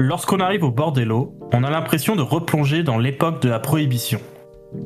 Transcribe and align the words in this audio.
Lorsqu'on 0.00 0.38
arrive 0.38 0.62
au 0.62 0.70
bord 0.70 0.92
des 0.92 1.04
lots, 1.04 1.34
on 1.52 1.64
a 1.64 1.70
l'impression 1.70 2.14
de 2.14 2.22
replonger 2.22 2.84
dans 2.84 2.98
l'époque 2.98 3.42
de 3.42 3.48
la 3.48 3.58
prohibition. 3.58 4.20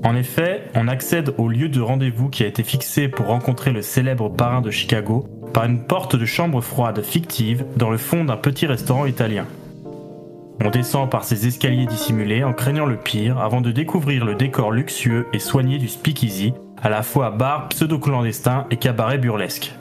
En 0.04 0.16
effet, 0.16 0.62
on 0.74 0.88
accède 0.88 1.34
au 1.36 1.48
lieu 1.48 1.68
de 1.68 1.82
rendez-vous 1.82 2.30
qui 2.30 2.44
a 2.44 2.46
été 2.46 2.62
fixé 2.62 3.08
pour 3.08 3.26
rencontrer 3.26 3.72
le 3.72 3.82
célèbre 3.82 4.30
parrain 4.30 4.62
de 4.62 4.70
Chicago 4.70 5.26
par 5.52 5.64
une 5.64 5.84
porte 5.84 6.16
de 6.16 6.24
chambre 6.24 6.62
froide 6.62 7.02
fictive 7.02 7.66
dans 7.76 7.90
le 7.90 7.98
fond 7.98 8.24
d'un 8.24 8.38
petit 8.38 8.64
restaurant 8.64 9.04
italien. 9.04 9.46
On 10.64 10.70
descend 10.70 11.10
par 11.10 11.24
ces 11.24 11.46
escaliers 11.46 11.86
dissimulés 11.86 12.42
en 12.42 12.54
craignant 12.54 12.86
le 12.86 12.96
pire 12.96 13.38
avant 13.38 13.60
de 13.60 13.70
découvrir 13.70 14.24
le 14.24 14.34
décor 14.34 14.72
luxueux 14.72 15.26
et 15.34 15.38
soigné 15.40 15.76
du 15.76 15.88
speakeasy, 15.88 16.54
à 16.80 16.88
la 16.88 17.02
fois 17.02 17.30
bar 17.30 17.68
pseudo-clandestin 17.68 18.64
et 18.70 18.76
cabaret 18.76 19.18
burlesque. 19.18 19.74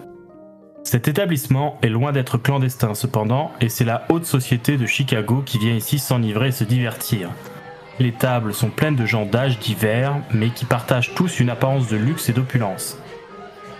Cet 0.92 1.08
établissement 1.08 1.80
est 1.82 1.88
loin 1.88 2.12
d'être 2.12 2.38
clandestin 2.38 2.96
cependant, 2.96 3.54
et 3.62 3.70
c'est 3.70 3.86
la 3.86 4.04
haute 4.10 4.26
société 4.26 4.76
de 4.76 4.86
Chicago 4.86 5.42
qui 5.46 5.58
vient 5.58 5.74
ici 5.74 6.00
s'enivrer 6.00 6.50
et 6.50 6.52
se 6.52 6.66
divertir. 6.66 7.30
Les 8.00 8.12
tables 8.12 8.54
sont 8.54 8.68
pleines 8.68 8.98
de 8.98 9.06
gens 9.06 9.26
d'âge 9.26 9.58
divers, 9.58 10.18
mais 10.34 10.50
qui 10.50 10.66
partagent 10.66 11.16
tous 11.16 11.40
une 11.40 11.50
apparence 11.50 11.88
de 11.88 11.96
luxe 11.96 12.28
et 12.28 12.34
d'opulence. 12.34 12.98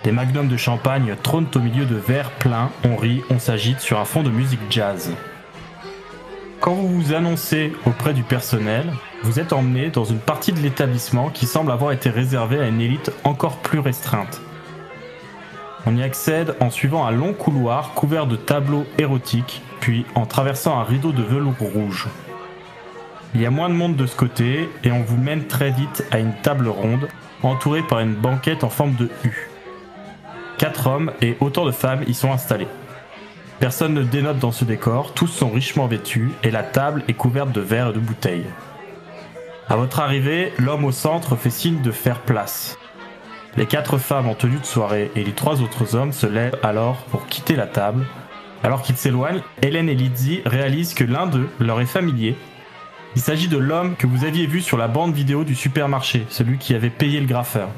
Des 0.04 0.10
magnums 0.10 0.48
de 0.48 0.56
champagne 0.56 1.14
trônent 1.22 1.50
au 1.54 1.58
milieu 1.58 1.84
de 1.84 1.96
verres 1.96 2.30
pleins, 2.30 2.70
on 2.82 2.96
rit, 2.96 3.20
on 3.28 3.38
s'agite 3.38 3.80
sur 3.80 4.00
un 4.00 4.06
fond 4.06 4.22
de 4.22 4.30
musique 4.30 4.70
jazz. 4.70 5.12
Quand 6.60 6.72
vous 6.72 6.88
vous 6.88 7.12
annoncez 7.12 7.74
auprès 7.84 8.14
du 8.14 8.22
personnel, 8.22 8.90
vous 9.22 9.38
êtes 9.38 9.52
emmené 9.52 9.90
dans 9.90 10.04
une 10.04 10.18
partie 10.18 10.52
de 10.52 10.60
l'établissement 10.60 11.28
qui 11.28 11.44
semble 11.44 11.72
avoir 11.72 11.92
été 11.92 12.08
réservée 12.08 12.58
à 12.58 12.68
une 12.68 12.80
élite 12.80 13.12
encore 13.24 13.58
plus 13.58 13.80
restreinte. 13.80 14.40
On 15.84 15.96
y 15.96 16.02
accède 16.02 16.54
en 16.60 16.70
suivant 16.70 17.06
un 17.06 17.10
long 17.10 17.32
couloir 17.32 17.94
couvert 17.94 18.26
de 18.26 18.36
tableaux 18.36 18.86
érotiques, 18.98 19.62
puis 19.80 20.06
en 20.14 20.26
traversant 20.26 20.78
un 20.78 20.84
rideau 20.84 21.10
de 21.12 21.22
velours 21.22 21.58
rouge. 21.58 22.06
Il 23.34 23.40
y 23.40 23.46
a 23.46 23.50
moins 23.50 23.68
de 23.68 23.74
monde 23.74 23.96
de 23.96 24.06
ce 24.06 24.14
côté 24.14 24.68
et 24.84 24.92
on 24.92 25.02
vous 25.02 25.16
mène 25.16 25.46
très 25.46 25.70
vite 25.70 26.04
à 26.10 26.18
une 26.18 26.34
table 26.42 26.68
ronde 26.68 27.08
entourée 27.42 27.82
par 27.82 28.00
une 28.00 28.14
banquette 28.14 28.62
en 28.62 28.68
forme 28.68 28.94
de 28.94 29.08
U. 29.24 29.48
Quatre 30.58 30.86
hommes 30.86 31.12
et 31.20 31.36
autant 31.40 31.64
de 31.64 31.72
femmes 31.72 32.04
y 32.06 32.14
sont 32.14 32.30
installés. 32.30 32.68
Personne 33.58 33.94
ne 33.94 34.02
dénote 34.02 34.38
dans 34.38 34.52
ce 34.52 34.64
décor, 34.64 35.14
tous 35.14 35.28
sont 35.28 35.50
richement 35.50 35.86
vêtus 35.86 36.30
et 36.42 36.50
la 36.50 36.62
table 36.62 37.02
est 37.08 37.14
couverte 37.14 37.52
de 37.52 37.60
verres 37.60 37.90
et 37.90 37.92
de 37.94 37.98
bouteilles. 37.98 38.46
À 39.68 39.76
votre 39.76 40.00
arrivée, 40.00 40.52
l'homme 40.58 40.84
au 40.84 40.92
centre 40.92 41.34
fait 41.34 41.50
signe 41.50 41.80
de 41.80 41.90
faire 41.90 42.20
place. 42.20 42.76
Les 43.56 43.66
quatre 43.66 43.98
femmes 43.98 44.28
en 44.28 44.34
tenue 44.34 44.58
de 44.58 44.64
soirée 44.64 45.10
et 45.14 45.24
les 45.24 45.32
trois 45.32 45.60
autres 45.60 45.94
hommes 45.94 46.12
se 46.12 46.26
lèvent 46.26 46.56
alors 46.62 46.96
pour 47.10 47.26
quitter 47.26 47.54
la 47.54 47.66
table. 47.66 48.06
Alors 48.64 48.80
qu'ils 48.80 48.96
s'éloignent, 48.96 49.42
Hélène 49.60 49.90
et 49.90 49.94
Lizzie 49.94 50.40
réalisent 50.46 50.94
que 50.94 51.04
l'un 51.04 51.26
d'eux 51.26 51.50
leur 51.60 51.80
est 51.80 51.86
familier. 51.86 52.34
Il 53.14 53.20
s'agit 53.20 53.48
de 53.48 53.58
l'homme 53.58 53.94
que 53.96 54.06
vous 54.06 54.24
aviez 54.24 54.46
vu 54.46 54.62
sur 54.62 54.78
la 54.78 54.88
bande 54.88 55.12
vidéo 55.12 55.44
du 55.44 55.54
supermarché, 55.54 56.24
celui 56.30 56.56
qui 56.56 56.74
avait 56.74 56.88
payé 56.88 57.20
le 57.20 57.26
graffeur. 57.26 57.68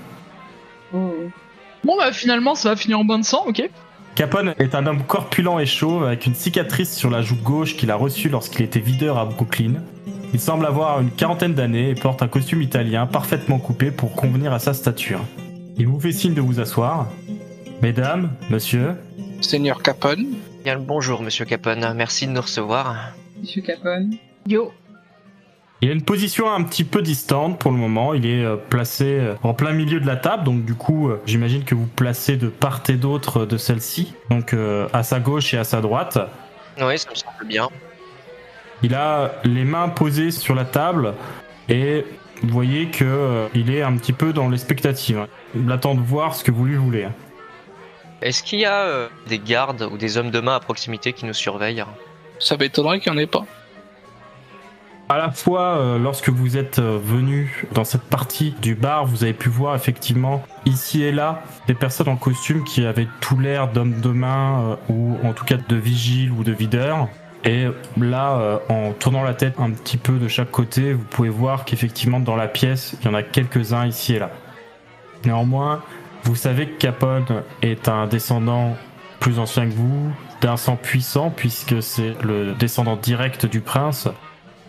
Bon 0.92 1.96
bah 1.98 2.12
finalement 2.12 2.54
ça 2.54 2.70
va 2.70 2.76
finir 2.76 3.00
en 3.00 3.04
bain 3.04 3.18
de 3.18 3.24
sang, 3.24 3.44
ok 3.48 3.68
Capone 4.14 4.54
est 4.60 4.76
un 4.76 4.86
homme 4.86 5.02
corpulent 5.02 5.58
et 5.58 5.66
chauve 5.66 6.04
avec 6.04 6.24
une 6.26 6.36
cicatrice 6.36 6.94
sur 6.94 7.10
la 7.10 7.20
joue 7.20 7.34
gauche 7.42 7.76
qu'il 7.76 7.90
a 7.90 7.96
reçue 7.96 8.28
lorsqu'il 8.28 8.64
était 8.64 8.78
videur 8.78 9.18
à 9.18 9.24
Brooklyn. 9.24 9.72
Il 10.32 10.38
semble 10.38 10.66
avoir 10.66 11.00
une 11.00 11.10
quarantaine 11.10 11.54
d'années 11.54 11.90
et 11.90 11.94
porte 11.96 12.22
un 12.22 12.28
costume 12.28 12.62
italien 12.62 13.06
parfaitement 13.06 13.58
coupé 13.58 13.90
pour 13.90 14.14
convenir 14.14 14.52
à 14.52 14.60
sa 14.60 14.72
stature. 14.72 15.20
Il 15.76 15.88
vous 15.88 16.00
fait 16.00 16.12
signe 16.12 16.34
de 16.34 16.40
vous 16.40 16.60
asseoir. 16.60 17.08
Mesdames, 17.82 18.30
monsieur, 18.50 18.94
Seigneur 19.40 19.82
Capone. 19.82 20.34
Bien 20.62 20.76
le 20.76 20.80
bonjour, 20.80 21.22
monsieur 21.22 21.44
Capone. 21.44 21.92
Merci 21.94 22.26
de 22.26 22.32
nous 22.32 22.40
recevoir. 22.40 23.12
Monsieur 23.40 23.62
Capone. 23.62 24.16
Yo 24.46 24.72
il 25.84 25.90
a 25.90 25.92
une 25.92 26.02
position 26.02 26.50
un 26.50 26.62
petit 26.62 26.82
peu 26.82 27.02
distante 27.02 27.58
pour 27.58 27.70
le 27.70 27.76
moment. 27.76 28.14
Il 28.14 28.24
est 28.24 28.42
euh, 28.42 28.56
placé 28.56 29.18
euh, 29.18 29.34
en 29.42 29.52
plein 29.52 29.72
milieu 29.72 30.00
de 30.00 30.06
la 30.06 30.16
table, 30.16 30.42
donc 30.42 30.64
du 30.64 30.74
coup, 30.74 31.10
euh, 31.10 31.20
j'imagine 31.26 31.62
que 31.62 31.74
vous 31.74 31.86
placez 31.86 32.38
de 32.38 32.48
part 32.48 32.82
et 32.88 32.94
d'autre 32.94 33.44
de 33.44 33.58
celle-ci, 33.58 34.14
donc 34.30 34.56
à 34.94 35.02
sa 35.02 35.20
gauche 35.20 35.52
et 35.52 35.58
à 35.58 35.64
sa 35.64 35.82
droite. 35.82 36.18
Oui, 36.80 36.98
ça 36.98 37.10
me 37.10 37.14
semble 37.14 37.46
bien. 37.46 37.68
Il 38.82 38.94
a 38.94 39.32
les 39.44 39.64
mains 39.64 39.90
posées 39.90 40.30
sur 40.30 40.54
la 40.54 40.64
table 40.64 41.12
et 41.68 42.06
vous 42.44 42.52
voyez 42.52 42.86
que 42.86 43.04
euh, 43.04 43.48
il 43.54 43.70
est 43.74 43.82
un 43.82 43.96
petit 43.96 44.12
peu 44.12 44.32
dans 44.32 44.48
l'expectative. 44.48 45.18
hein. 45.18 45.28
Il 45.54 45.70
attend 45.70 45.94
de 45.94 46.00
voir 46.00 46.34
ce 46.34 46.44
que 46.44 46.50
vous 46.50 46.64
lui 46.64 46.76
voulez. 46.76 47.08
Est-ce 48.22 48.42
qu'il 48.42 48.60
y 48.60 48.64
a 48.64 48.82
euh, 48.82 49.08
des 49.28 49.38
gardes 49.38 49.88
ou 49.92 49.96
des 49.96 50.16
hommes 50.16 50.30
de 50.30 50.40
main 50.40 50.56
à 50.56 50.60
proximité 50.60 51.12
qui 51.12 51.26
nous 51.26 51.34
surveillent? 51.34 51.84
Ça 52.38 52.56
m'étonnerait 52.56 53.00
qu'il 53.00 53.12
n'y 53.12 53.18
en 53.18 53.20
ait 53.20 53.26
pas. 53.26 53.44
À 55.08 55.18
la 55.18 55.30
fois, 55.30 55.76
euh, 55.76 55.98
lorsque 55.98 56.30
vous 56.30 56.56
êtes 56.56 56.78
euh, 56.78 56.98
venu 57.02 57.66
dans 57.74 57.84
cette 57.84 58.04
partie 58.04 58.54
du 58.62 58.74
bar, 58.74 59.04
vous 59.04 59.22
avez 59.22 59.34
pu 59.34 59.50
voir 59.50 59.74
effectivement 59.74 60.42
ici 60.64 61.02
et 61.02 61.12
là 61.12 61.42
des 61.66 61.74
personnes 61.74 62.08
en 62.08 62.16
costume 62.16 62.64
qui 62.64 62.86
avaient 62.86 63.08
tout 63.20 63.38
l'air 63.38 63.68
d'hommes 63.68 64.00
de 64.00 64.08
main 64.08 64.62
euh, 64.62 64.76
ou 64.88 65.18
en 65.22 65.34
tout 65.34 65.44
cas 65.44 65.56
de 65.56 65.76
vigile 65.76 66.32
ou 66.32 66.42
de 66.42 66.52
videur. 66.52 67.08
Et 67.44 67.66
là, 68.00 68.38
euh, 68.38 68.58
en 68.68 68.92
tournant 68.92 69.22
la 69.22 69.34
tête 69.34 69.54
un 69.58 69.70
petit 69.70 69.98
peu 69.98 70.18
de 70.18 70.28
chaque 70.28 70.50
côté, 70.50 70.92
vous 70.94 71.04
pouvez 71.04 71.28
voir 71.28 71.64
qu'effectivement 71.64 72.20
dans 72.20 72.36
la 72.36 72.48
pièce, 72.48 72.96
il 73.00 73.06
y 73.06 73.08
en 73.08 73.14
a 73.14 73.22
quelques-uns 73.22 73.86
ici 73.86 74.14
et 74.14 74.18
là. 74.18 74.30
Néanmoins, 75.24 75.82
vous 76.22 76.36
savez 76.36 76.66
que 76.66 76.78
Capone 76.78 77.42
est 77.62 77.88
un 77.88 78.06
descendant 78.06 78.76
plus 79.20 79.38
ancien 79.38 79.68
que 79.68 79.74
vous, 79.74 80.12
d'un 80.40 80.56
sang 80.56 80.76
puissant 80.76 81.30
puisque 81.30 81.82
c'est 81.82 82.14
le 82.22 82.52
descendant 82.54 82.96
direct 82.96 83.46
du 83.46 83.60
prince 83.60 84.08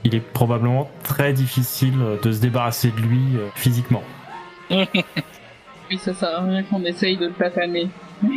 il 0.05 0.13
est 0.13 0.21
probablement 0.21 0.89
très 1.03 1.33
difficile 1.33 1.97
de 2.21 2.31
se 2.31 2.39
débarrasser 2.39 2.91
de 2.91 3.01
lui 3.01 3.37
euh, 3.37 3.49
physiquement. 3.55 4.03
Oui, 5.91 5.99
ça 5.99 6.15
sert 6.15 6.39
à 6.39 6.41
rien 6.41 6.63
qu'on 6.63 6.83
essaye 6.83 7.15
de 7.15 7.27
le 7.27 7.31
plataner. 7.31 7.87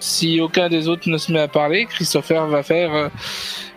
Si 0.00 0.40
aucun 0.40 0.70
des 0.70 0.88
autres 0.88 1.08
ne 1.10 1.18
se 1.18 1.30
met 1.30 1.40
à 1.40 1.48
parler, 1.48 1.84
Christopher 1.84 2.46
va 2.46 2.62
faire 2.62 2.94
euh, 2.94 3.08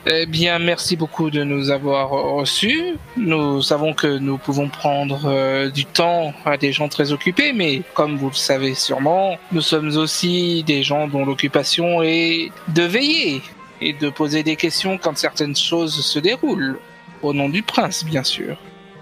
Eh 0.05 0.25
bien, 0.25 0.57
merci 0.57 0.95
beaucoup 0.95 1.29
de 1.29 1.43
nous 1.43 1.69
avoir 1.69 2.09
reçus. 2.09 2.95
Nous 3.17 3.61
savons 3.61 3.93
que 3.93 4.07
nous 4.07 4.37
pouvons 4.37 4.69
prendre 4.69 5.23
euh, 5.25 5.69
du 5.69 5.85
temps 5.85 6.33
à 6.45 6.55
des 6.55 6.71
gens 6.71 6.87
très 6.87 7.11
occupés, 7.11 7.51
mais 7.51 7.81
comme 7.93 8.17
vous 8.17 8.29
le 8.29 8.35
savez 8.35 8.73
sûrement, 8.73 9.37
nous 9.51 9.61
sommes 9.61 9.95
aussi 9.97 10.63
des 10.63 10.81
gens 10.81 11.09
dont 11.09 11.25
l'occupation 11.25 12.01
est 12.01 12.51
de 12.69 12.83
veiller 12.83 13.41
et 13.81 13.91
de 13.91 14.09
poser 14.09 14.43
des 14.43 14.55
questions 14.55 14.97
quand 14.97 15.17
certaines 15.17 15.55
choses 15.55 16.05
se 16.05 16.19
déroulent. 16.19 16.79
Au 17.21 17.33
nom 17.33 17.49
du 17.49 17.63
prince, 17.63 18.05
bien 18.05 18.23
sûr. 18.23 18.57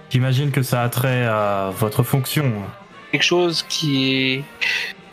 J'imagine 0.09 0.51
que 0.51 0.63
ça 0.63 0.81
a 0.81 0.89
trait 0.89 1.23
à 1.23 1.71
votre 1.77 2.03
fonction. 2.03 2.51
Quelque 3.12 3.23
chose 3.23 3.63
qui 3.68 4.13
est 4.13 4.44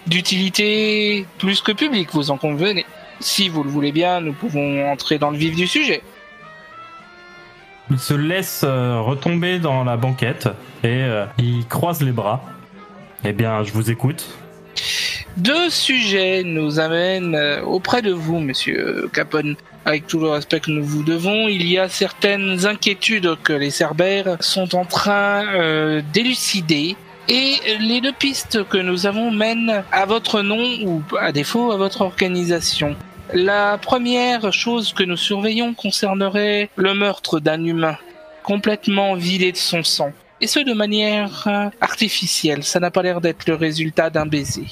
d'utilité 0.06 1.26
plus 1.38 1.60
que 1.60 1.72
publique, 1.72 2.10
vous 2.12 2.30
en 2.30 2.36
convenez. 2.36 2.86
Si 3.20 3.48
vous 3.48 3.64
le 3.64 3.70
voulez 3.70 3.92
bien, 3.92 4.20
nous 4.20 4.32
pouvons 4.32 4.90
entrer 4.90 5.18
dans 5.18 5.30
le 5.30 5.36
vif 5.36 5.56
du 5.56 5.66
sujet. 5.66 6.02
Il 7.90 7.98
se 7.98 8.14
laisse 8.14 8.62
euh, 8.64 9.00
retomber 9.00 9.58
dans 9.58 9.82
la 9.82 9.96
banquette 9.96 10.48
et 10.84 11.02
euh, 11.02 11.24
il 11.38 11.66
croise 11.66 12.02
les 12.02 12.12
bras. 12.12 12.42
Eh 13.24 13.32
bien, 13.32 13.64
je 13.64 13.72
vous 13.72 13.90
écoute. 13.90 14.26
Deux 15.36 15.70
sujets 15.70 16.42
nous 16.44 16.80
amènent 16.80 17.34
euh, 17.34 17.62
auprès 17.62 18.02
de 18.02 18.12
vous, 18.12 18.40
monsieur 18.40 19.08
Capone. 19.12 19.56
Avec 19.84 20.06
tout 20.06 20.20
le 20.20 20.28
respect 20.28 20.60
que 20.60 20.70
nous 20.70 20.84
vous 20.84 21.02
devons, 21.02 21.48
il 21.48 21.66
y 21.66 21.78
a 21.78 21.88
certaines 21.88 22.66
inquiétudes 22.66 23.36
que 23.42 23.54
les 23.54 23.70
Cerbères 23.70 24.36
sont 24.40 24.74
en 24.74 24.84
train 24.84 26.02
d'élucider 26.12 26.94
Et 27.30 27.56
les 27.78 28.00
deux 28.00 28.12
pistes 28.12 28.64
que 28.64 28.78
nous 28.78 29.06
avons 29.06 29.30
mènent 29.30 29.84
à 29.92 30.06
votre 30.06 30.40
nom 30.40 30.64
ou 30.82 31.02
à 31.20 31.30
défaut 31.30 31.72
à 31.72 31.76
votre 31.76 32.00
organisation. 32.00 32.96
La 33.34 33.76
première 33.76 34.50
chose 34.50 34.94
que 34.94 35.02
nous 35.02 35.18
surveillons 35.18 35.74
concernerait 35.74 36.70
le 36.76 36.94
meurtre 36.94 37.38
d'un 37.38 37.62
humain 37.62 37.98
complètement 38.42 39.14
vidé 39.14 39.52
de 39.52 39.58
son 39.58 39.82
sang. 39.82 40.10
Et 40.40 40.46
ce 40.46 40.60
de 40.60 40.72
manière 40.72 41.46
artificielle, 41.82 42.64
ça 42.64 42.80
n'a 42.80 42.90
pas 42.90 43.02
l'air 43.02 43.20
d'être 43.20 43.46
le 43.46 43.54
résultat 43.56 44.08
d'un 44.08 44.24
baiser. 44.24 44.66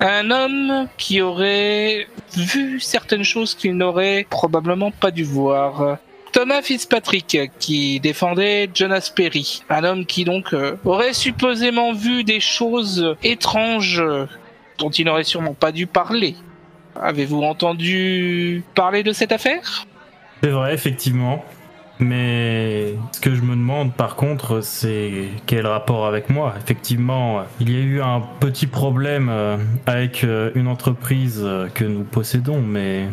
Un 0.00 0.30
homme 0.30 0.88
qui 0.98 1.22
aurait 1.22 2.06
vu 2.36 2.80
certaines 2.80 3.24
choses 3.24 3.54
qu'il 3.54 3.78
n'aurait 3.78 4.26
probablement 4.28 4.90
pas 4.90 5.10
dû 5.10 5.24
voir. 5.24 5.96
Thomas 6.34 6.62
Fitzpatrick 6.62 7.50
qui 7.58 8.00
défendait 8.00 8.68
Jonas 8.74 9.10
Perry, 9.14 9.62
un 9.70 9.84
homme 9.84 10.04
qui 10.04 10.24
donc 10.24 10.52
euh, 10.52 10.76
aurait 10.84 11.14
supposément 11.14 11.94
vu 11.94 12.24
des 12.24 12.40
choses 12.40 13.16
étranges 13.22 14.02
dont 14.78 14.90
il 14.90 15.06
n'aurait 15.06 15.24
sûrement 15.24 15.54
pas 15.54 15.72
dû 15.72 15.86
parler. 15.86 16.34
Avez-vous 17.00 17.42
entendu 17.42 18.64
parler 18.74 19.02
de 19.02 19.12
cette 19.12 19.32
affaire? 19.32 19.86
C'est 20.42 20.50
vrai, 20.50 20.74
effectivement. 20.74 21.44
Mais 22.00 22.94
ce 23.12 23.20
que 23.20 23.34
je 23.34 23.42
me 23.42 23.54
demande 23.54 23.94
par 23.94 24.16
contre, 24.16 24.60
c'est 24.62 25.28
quel 25.46 25.66
rapport 25.66 26.06
avec 26.06 26.28
moi? 26.28 26.54
Effectivement, 26.62 27.42
il 27.60 27.70
y 27.70 27.76
a 27.76 27.80
eu 27.80 28.02
un 28.02 28.20
petit 28.40 28.66
problème 28.66 29.28
euh, 29.30 29.56
avec 29.86 30.24
euh, 30.24 30.50
une 30.56 30.66
entreprise 30.66 31.40
euh, 31.44 31.68
que 31.68 31.84
nous 31.84 32.02
possédons, 32.02 32.60
mais 32.60 33.06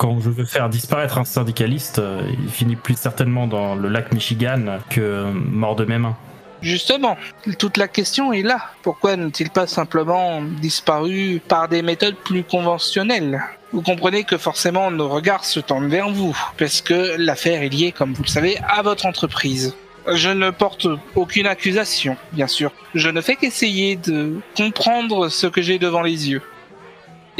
quand 0.00 0.18
je 0.18 0.30
veux 0.30 0.46
faire 0.46 0.70
disparaître 0.70 1.18
un 1.18 1.26
syndicaliste, 1.26 2.00
il 2.42 2.48
finit 2.48 2.74
plus 2.74 2.96
certainement 2.98 3.46
dans 3.46 3.74
le 3.74 3.90
lac 3.90 4.12
Michigan 4.12 4.78
que 4.88 5.30
mort 5.30 5.76
de 5.76 5.84
mes 5.84 5.98
mains. 5.98 6.16
Justement, 6.62 7.18
toute 7.58 7.76
la 7.76 7.86
question 7.86 8.32
est 8.32 8.40
là. 8.40 8.70
Pourquoi 8.82 9.14
n'a-t-il 9.16 9.50
pas 9.50 9.66
simplement 9.66 10.40
disparu 10.40 11.42
par 11.46 11.68
des 11.68 11.82
méthodes 11.82 12.16
plus 12.16 12.44
conventionnelles? 12.44 13.42
Vous 13.74 13.82
comprenez 13.82 14.24
que 14.24 14.38
forcément 14.38 14.90
nos 14.90 15.10
regards 15.10 15.44
se 15.44 15.60
tendent 15.60 15.90
vers 15.90 16.08
vous, 16.08 16.34
parce 16.56 16.80
que 16.80 17.16
l'affaire 17.18 17.62
est 17.62 17.68
liée, 17.68 17.92
comme 17.92 18.14
vous 18.14 18.22
le 18.22 18.28
savez, 18.28 18.56
à 18.66 18.80
votre 18.80 19.04
entreprise. 19.04 19.76
Je 20.14 20.30
ne 20.30 20.48
porte 20.48 20.86
aucune 21.14 21.46
accusation, 21.46 22.16
bien 22.32 22.46
sûr. 22.46 22.72
Je 22.94 23.10
ne 23.10 23.20
fais 23.20 23.36
qu'essayer 23.36 23.96
de 23.96 24.40
comprendre 24.56 25.28
ce 25.28 25.46
que 25.46 25.60
j'ai 25.60 25.78
devant 25.78 26.00
les 26.00 26.30
yeux. 26.30 26.40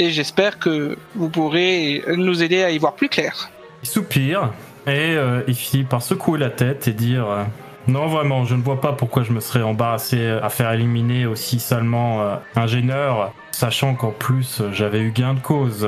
Et 0.00 0.12
j'espère 0.12 0.58
que 0.58 0.96
vous 1.14 1.28
pourrez 1.28 2.02
nous 2.16 2.42
aider 2.42 2.62
à 2.62 2.70
y 2.70 2.78
voir 2.78 2.94
plus 2.94 3.10
clair. 3.10 3.50
Il 3.82 3.88
soupire 3.88 4.50
et 4.86 5.14
euh, 5.14 5.42
il 5.46 5.54
finit 5.54 5.84
par 5.84 6.00
secouer 6.00 6.38
la 6.38 6.48
tête 6.48 6.88
et 6.88 6.94
dire 6.94 7.28
euh, 7.28 7.44
non, 7.86 8.06
vraiment, 8.06 8.46
je 8.46 8.54
ne 8.54 8.62
vois 8.62 8.80
pas 8.80 8.94
pourquoi 8.94 9.24
je 9.24 9.32
me 9.32 9.40
serais 9.40 9.60
embarrassé 9.60 10.26
à 10.26 10.48
faire 10.48 10.72
éliminer 10.72 11.26
aussi 11.26 11.60
salement 11.60 12.22
euh, 12.22 12.36
un 12.56 12.66
gêneur, 12.66 13.34
sachant 13.50 13.94
qu'en 13.94 14.10
plus 14.10 14.62
j'avais 14.72 15.00
eu 15.00 15.10
gain 15.10 15.34
de 15.34 15.40
cause. 15.40 15.86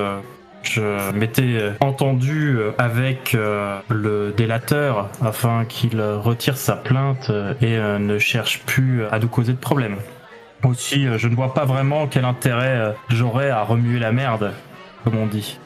Je 0.62 1.10
m'étais 1.12 1.72
entendu 1.80 2.58
avec 2.76 3.32
le 3.88 4.34
délateur 4.36 5.08
afin 5.24 5.64
qu'il 5.64 6.00
retire 6.00 6.58
sa 6.58 6.76
plainte 6.76 7.32
et 7.60 7.78
ne 7.78 8.18
cherche 8.18 8.60
plus 8.60 9.04
à 9.06 9.18
nous 9.18 9.26
causer 9.26 9.54
de 9.54 9.58
problème. 9.58 9.96
Aussi, 10.64 11.06
je 11.16 11.28
ne 11.28 11.34
vois 11.34 11.54
pas 11.54 11.64
vraiment 11.64 12.06
quel 12.06 12.24
intérêt 12.24 12.94
j'aurais 13.08 13.50
à 13.50 13.62
remuer 13.62 13.98
la 13.98 14.12
merde, 14.12 14.52
comme 15.04 15.16
on 15.16 15.26
dit. 15.26 15.58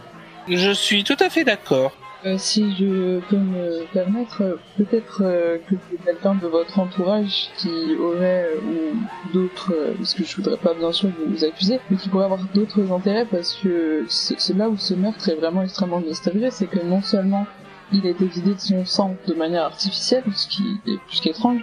Je 0.49 0.71
suis 0.71 1.05
tout 1.05 1.17
à 1.21 1.29
fait 1.29 1.45
d'accord. 1.45 1.93
Euh, 2.25 2.39
si 2.39 2.75
je 2.77 3.21
peux 3.29 3.37
me 3.37 3.85
permettre, 3.93 4.43
euh, 4.43 4.57
peut-être 4.77 5.23
euh, 5.23 5.59
que 5.69 5.77
c'est 5.89 6.03
quelqu'un 6.05 6.35
de 6.35 6.47
votre 6.49 6.81
entourage 6.81 7.51
qui 7.57 7.95
aurait, 8.01 8.49
ou 8.65 9.33
d'autres, 9.33 9.73
parce 9.97 10.15
que 10.15 10.25
je 10.25 10.37
voudrais 10.37 10.57
pas 10.57 10.75
bien 10.75 10.91
sûr 10.93 11.11
vous 11.29 11.45
accuser, 11.45 11.79
mais 11.91 11.97
qui 11.97 12.09
pourrait 12.09 12.25
avoir 12.25 12.41
d'autres 12.55 12.91
intérêts 12.91 13.27
parce 13.27 13.55
que 13.55 14.07
c'est 14.09 14.57
là 14.57 14.69
où 14.69 14.77
ce 14.77 14.95
meurtre 14.95 15.29
est 15.29 15.37
vraiment 15.37 15.63
extrêmement 15.63 16.01
mystérieux, 16.01 16.49
c'est 16.51 16.67
que 16.67 16.81
non 16.81 17.03
seulement 17.03 17.47
il 17.93 18.05
a 18.07 18.11
été 18.11 18.27
vidé 18.27 18.55
de 18.55 18.61
son 18.61 18.85
sang 18.85 19.15
de 19.29 19.35
manière 19.35 19.65
artificielle, 19.65 20.25
ce 20.35 20.49
qui 20.49 20.65
est 20.87 20.99
plus 21.07 21.21
qu'étrange, 21.21 21.61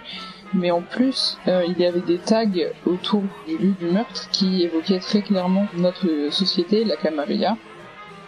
mais 0.54 0.70
en 0.70 0.82
plus, 0.82 1.38
il 1.46 1.78
y 1.78 1.84
avait 1.84 2.00
des 2.00 2.18
tags 2.18 2.46
autour 2.86 3.22
du 3.46 3.58
lieu 3.58 3.74
du 3.78 3.86
meurtre 3.86 4.28
qui 4.30 4.62
évoquaient 4.62 5.00
très 5.00 5.22
clairement 5.22 5.66
notre 5.76 6.30
société, 6.30 6.84
la 6.84 6.96
Camarilla, 6.96 7.56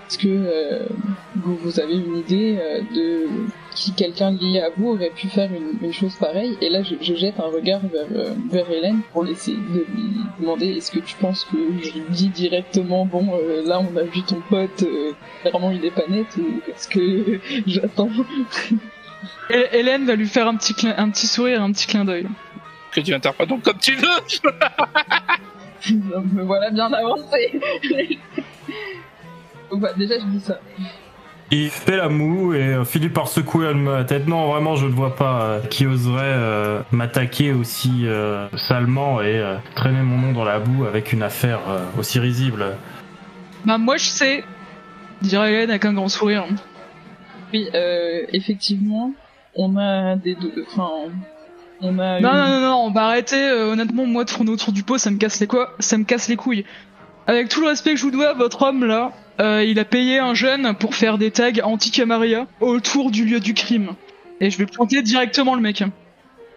est-ce 0.09 0.19
que 0.19 0.29
euh, 0.29 0.87
vous, 1.35 1.81
avez 1.81 1.95
une 1.95 2.19
idée 2.19 2.57
euh, 2.61 2.81
de 2.95 3.27
qui 3.75 3.93
quelqu'un 3.93 4.31
lié 4.31 4.61
à 4.61 4.71
vous 4.77 4.91
aurait 4.91 5.11
pu 5.11 5.27
faire 5.27 5.51
une, 5.53 5.93
chose 5.93 6.15
pareille? 6.15 6.57
Et 6.61 6.69
là, 6.69 6.83
je, 6.85 7.15
jette 7.15 7.41
un 7.41 7.49
regard 7.49 7.81
vers, 7.81 8.07
euh, 8.15 8.35
vers 8.49 8.71
Hélène 8.71 9.01
pour 9.13 9.27
essayer 9.27 9.57
de 9.57 9.85
lui 9.95 10.13
demander 10.39 10.69
est-ce 10.69 10.93
que 10.93 11.01
tu 11.01 11.17
penses 11.17 11.45
que 11.45 11.57
je 11.83 11.93
lui 11.93 12.05
dis 12.11 12.29
directement 12.29 13.05
bon, 13.05 13.33
là 13.65 13.81
on 13.81 13.97
a 13.97 14.03
vu 14.03 14.23
ton 14.23 14.41
pote, 14.49 14.85
clairement 15.41 15.73
il 15.73 15.85
est 15.85 15.91
pas 15.91 16.07
net, 16.09 16.27
ou 16.39 16.61
est-ce 16.71 16.89
que 16.89 17.41
j'attends? 17.67 18.11
Hélène 19.51 20.07
va 20.07 20.15
lui 20.17 20.29
faire 20.29 20.47
un 20.49 20.57
petit, 20.57 20.75
un 20.97 21.11
petit 21.11 21.27
sourire, 21.27 21.63
un 21.63 21.73
petit 21.73 21.87
clin 21.87 22.05
d'œil. 22.05 22.27
Que 22.93 23.01
tu 23.01 23.15
interprètes 23.15 23.49
donc 23.49 23.63
comme 23.63 23.79
tu 23.79 23.95
veux 23.95 24.09
Me 26.33 26.43
voilà 26.43 26.71
bien 26.71 26.93
avancé 26.93 27.61
bah, 29.73 29.91
déjà, 29.97 30.19
je 30.19 30.25
dis 30.27 30.41
ça. 30.41 30.59
Il 31.51 31.71
fait 31.71 31.97
la 31.97 32.09
moue 32.09 32.55
et 32.55 32.75
euh, 32.75 32.85
finit 32.85 33.09
par 33.09 33.29
secouer 33.29 33.73
la 33.73 34.05
tête. 34.05 34.27
Non, 34.27 34.51
vraiment, 34.51 34.75
je 34.75 34.87
ne 34.87 34.93
vois 34.93 35.15
pas 35.15 35.43
euh, 35.43 35.61
qui 35.61 35.87
oserait 35.87 36.23
euh, 36.25 36.81
m'attaquer 36.91 37.53
aussi 37.53 38.07
salement 38.57 39.23
et 39.23 39.43
traîner 39.75 40.03
mon 40.03 40.19
nom 40.19 40.33
dans 40.33 40.45
la 40.45 40.59
boue 40.59 40.85
avec 40.87 41.13
une 41.13 41.23
affaire 41.23 41.61
aussi 41.99 42.19
risible. 42.19 42.77
Bah, 43.65 43.79
moi, 43.79 43.97
je 43.97 44.07
sais, 44.07 44.45
dirait 45.23 45.53
Hélène 45.53 45.71
avec 45.71 45.85
un 45.85 45.93
grand 45.93 46.09
sourire. 46.09 46.45
Oui, 47.53 47.69
effectivement, 48.33 49.13
on 49.55 49.77
a 49.77 50.17
des. 50.17 50.37
Enfin. 50.67 50.91
On 51.83 51.99
a 51.99 52.21
non, 52.21 52.33
non, 52.33 52.49
non, 52.49 52.61
non, 52.61 52.77
on 52.87 52.91
va 52.91 53.03
arrêter. 53.09 53.51
honnêtement, 53.51 54.07
moi, 54.07 54.25
de 54.25 54.31
tourner 54.31 54.51
autour 54.51 54.73
du 54.73 54.83
pot, 54.83 54.97
ça 54.97 55.11
me 55.11 55.19
casse 55.19 55.41
les 55.41 55.47
quoi 55.47 55.75
Ça 55.79 55.99
me 55.99 56.05
casse 56.05 56.29
les 56.29 56.37
couilles. 56.37 56.65
Avec 57.27 57.49
tout 57.49 57.61
le 57.61 57.69
respect 57.69 57.91
que 57.93 57.97
je 57.97 58.05
vous 58.05 58.11
dois, 58.13 58.35
votre 58.35 58.63
homme 58.63 58.85
là, 58.85 59.13
euh, 59.41 59.65
il 59.65 59.79
a 59.81 59.85
payé 59.85 60.19
un 60.19 60.35
jeune 60.35 60.75
pour 60.75 60.95
faire 60.95 61.19
des 61.19 61.31
tags 61.31 61.51
anti-Camaria 61.63 62.47
autour 62.61 63.11
du 63.11 63.25
lieu 63.25 63.41
du 63.41 63.53
crime. 63.53 63.95
Et 64.41 64.51
je 64.51 64.59
vais 64.59 64.67
planter 64.67 65.03
directement 65.03 65.55
le 65.57 65.61
mec. 65.61 65.83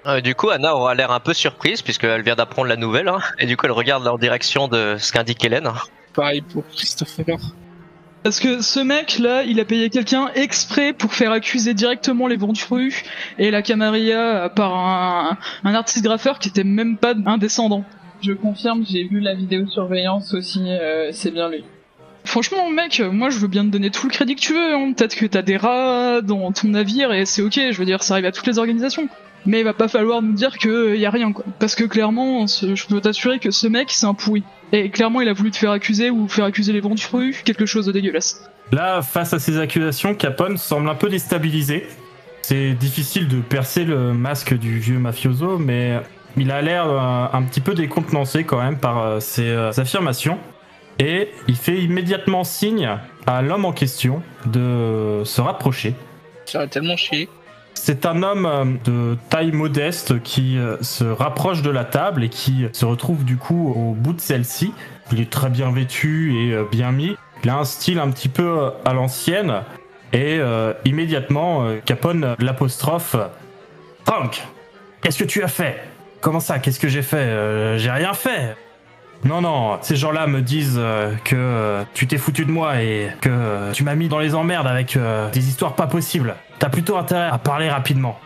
Euh, 0.05 0.21
du 0.21 0.35
coup, 0.35 0.49
Anna 0.49 0.75
aura 0.75 0.93
l'air 0.95 1.11
un 1.11 1.19
peu 1.19 1.33
surprise 1.33 1.81
puisqu'elle 1.81 2.21
vient 2.21 2.35
d'apprendre 2.35 2.67
la 2.67 2.75
nouvelle. 2.75 3.07
Hein. 3.07 3.19
et 3.39 3.47
du 3.47 3.57
coup, 3.57 3.65
elle 3.65 3.71
regarde 3.71 4.07
en 4.07 4.17
direction 4.17 4.67
de 4.67 4.95
ce 4.99 5.11
qu'indique 5.11 5.43
Hélène. 5.43 5.69
Pareil 6.13 6.41
pour 6.41 6.63
Christopher. 6.67 7.37
Parce 8.23 8.39
que 8.39 8.61
ce 8.61 8.79
mec 8.81 9.17
là, 9.19 9.43
il 9.43 9.59
a 9.59 9.65
payé 9.65 9.89
quelqu'un 9.89 10.29
exprès 10.35 10.91
pour 10.91 11.13
faire 11.13 11.31
accuser 11.31 11.73
directement 11.73 12.27
les 12.27 12.35
Ventru 12.35 13.03
et 13.37 13.49
la 13.49 13.61
Camaria 13.61 14.51
par 14.53 14.75
un, 14.75 15.37
un 15.63 15.73
artiste 15.73 16.03
graffeur 16.03 16.39
qui 16.39 16.49
était 16.49 16.65
même 16.65 16.97
pas 16.97 17.13
un 17.25 17.37
descendant. 17.37 17.85
Je 18.21 18.33
confirme, 18.33 18.83
j'ai 18.85 19.05
vu 19.05 19.21
la 19.21 19.33
vidéosurveillance 19.33 20.33
aussi, 20.33 20.61
euh, 20.67 21.09
c'est 21.13 21.31
bien 21.31 21.49
lui. 21.49 21.63
Franchement, 22.25 22.69
mec, 22.69 22.99
moi 22.99 23.29
je 23.29 23.39
veux 23.39 23.47
bien 23.47 23.63
te 23.63 23.69
donner 23.69 23.89
tout 23.89 24.05
le 24.05 24.11
crédit 24.11 24.35
que 24.35 24.41
tu 24.41 24.53
veux. 24.53 24.75
Hein. 24.75 24.93
Peut-être 24.95 25.15
que 25.15 25.25
t'as 25.25 25.41
des 25.41 25.55
rats 25.55 26.21
dans 26.21 26.51
ton 26.51 26.67
navire 26.67 27.13
et 27.13 27.25
c'est 27.25 27.41
ok, 27.41 27.57
je 27.71 27.77
veux 27.77 27.85
dire, 27.85 28.03
ça 28.03 28.15
arrive 28.15 28.25
à 28.25 28.31
toutes 28.33 28.47
les 28.47 28.59
organisations. 28.59 29.07
Mais 29.45 29.59
il 29.59 29.63
va 29.63 29.73
pas 29.73 29.87
falloir 29.87 30.21
nous 30.21 30.33
dire 30.33 30.57
que 30.57 30.95
y 30.95 31.05
a 31.05 31.09
rien, 31.09 31.31
quoi. 31.31 31.45
Parce 31.59 31.75
que 31.75 31.83
clairement, 31.83 32.45
je 32.47 32.85
peux 32.87 33.01
t'assurer 33.01 33.39
que 33.39 33.51
ce 33.51 33.67
mec, 33.67 33.89
c'est 33.91 34.05
un 34.05 34.13
pourri. 34.13 34.43
Et 34.71 34.89
clairement, 34.89 35.21
il 35.21 35.29
a 35.29 35.33
voulu 35.33 35.51
te 35.51 35.57
faire 35.57 35.71
accuser 35.71 36.09
ou 36.09 36.27
faire 36.27 36.45
accuser 36.45 36.73
les 36.73 36.81
Ventrus, 36.81 37.41
quelque 37.43 37.65
chose 37.65 37.85
de 37.85 37.91
dégueulasse. 37.91 38.49
Là, 38.71 39.01
face 39.01 39.33
à 39.33 39.39
ces 39.39 39.57
accusations, 39.57 40.13
Capone 40.13 40.57
semble 40.57 40.89
un 40.89 40.95
peu 40.95 41.09
déstabilisé. 41.09 41.87
C'est 42.41 42.73
difficile 42.73 43.27
de 43.27 43.41
percer 43.41 43.83
le 43.83 44.13
masque 44.13 44.53
du 44.57 44.79
vieux 44.79 44.99
mafioso, 44.99 45.57
mais 45.57 45.99
il 46.37 46.51
a 46.51 46.61
l'air 46.61 46.87
euh, 46.87 47.25
un 47.31 47.43
petit 47.43 47.61
peu 47.61 47.73
décontenancé 47.73 48.43
quand 48.43 48.61
même 48.61 48.77
par 48.77 48.99
euh, 48.99 49.19
ses 49.19 49.49
euh, 49.49 49.71
affirmations. 49.77 50.37
Et 50.99 51.29
il 51.47 51.55
fait 51.55 51.77
immédiatement 51.79 52.43
signe 52.43 52.97
à 53.25 53.41
l'homme 53.41 53.65
en 53.65 53.71
question 53.71 54.21
de 54.45 55.21
se 55.23 55.41
rapprocher. 55.41 55.95
Ça 56.45 56.59
va 56.59 56.67
tellement 56.67 56.97
chier. 56.97 57.29
C'est 57.81 58.05
un 58.05 58.23
homme 58.23 58.77
de 58.83 59.17
taille 59.29 59.53
modeste 59.53 60.21
qui 60.21 60.57
se 60.81 61.05
rapproche 61.05 61.61
de 61.61 61.69
la 61.69 61.85
table 61.85 62.25
et 62.25 62.29
qui 62.29 62.65
se 62.73 62.83
retrouve 62.85 63.23
du 63.23 63.37
coup 63.37 63.73
au 63.73 63.93
bout 63.93 64.11
de 64.11 64.19
celle-ci. 64.19 64.73
Il 65.13 65.21
est 65.21 65.29
très 65.29 65.49
bien 65.49 65.71
vêtu 65.71 66.35
et 66.35 66.57
bien 66.69 66.91
mis. 66.91 67.15
Il 67.43 67.49
a 67.49 67.55
un 67.57 67.63
style 67.63 67.99
un 67.99 68.11
petit 68.11 68.27
peu 68.27 68.71
à 68.83 68.93
l'ancienne. 68.93 69.61
Et 70.11 70.39
immédiatement, 70.83 71.67
Capone 71.85 72.35
l'apostrophe 72.39 73.15
Frank, 74.05 74.43
qu'est-ce 75.01 75.17
que 75.17 75.23
tu 75.23 75.41
as 75.41 75.47
fait? 75.47 75.81
Comment 76.19 76.41
ça? 76.41 76.59
Qu'est-ce 76.59 76.81
que 76.81 76.89
j'ai 76.89 77.01
fait? 77.01 77.17
Euh, 77.17 77.77
J'ai 77.77 77.91
rien 77.91 78.13
fait. 78.13 78.57
Non, 79.25 79.41
non, 79.41 79.77
ces 79.81 79.95
gens-là 79.97 80.27
me 80.27 80.41
disent 80.41 80.77
euh, 80.77 81.13
que 81.25 81.35
euh, 81.35 81.83
tu 81.93 82.07
t'es 82.07 82.17
foutu 82.17 82.45
de 82.45 82.51
moi 82.51 82.81
et 82.81 83.09
que 83.21 83.71
tu 83.73 83.83
m'as 83.83 83.95
mis 83.95 84.07
dans 84.07 84.19
les 84.19 84.33
emmerdes 84.33 84.67
avec 84.67 84.97
des 85.33 85.49
histoires 85.49 85.73
pas 85.73 85.87
possibles. 85.87 86.35
T'as 86.59 86.69
plutôt 86.69 86.97
intérêt 86.97 87.27
à 87.31 87.37
parler 87.37 87.69
rapidement. 87.69 88.17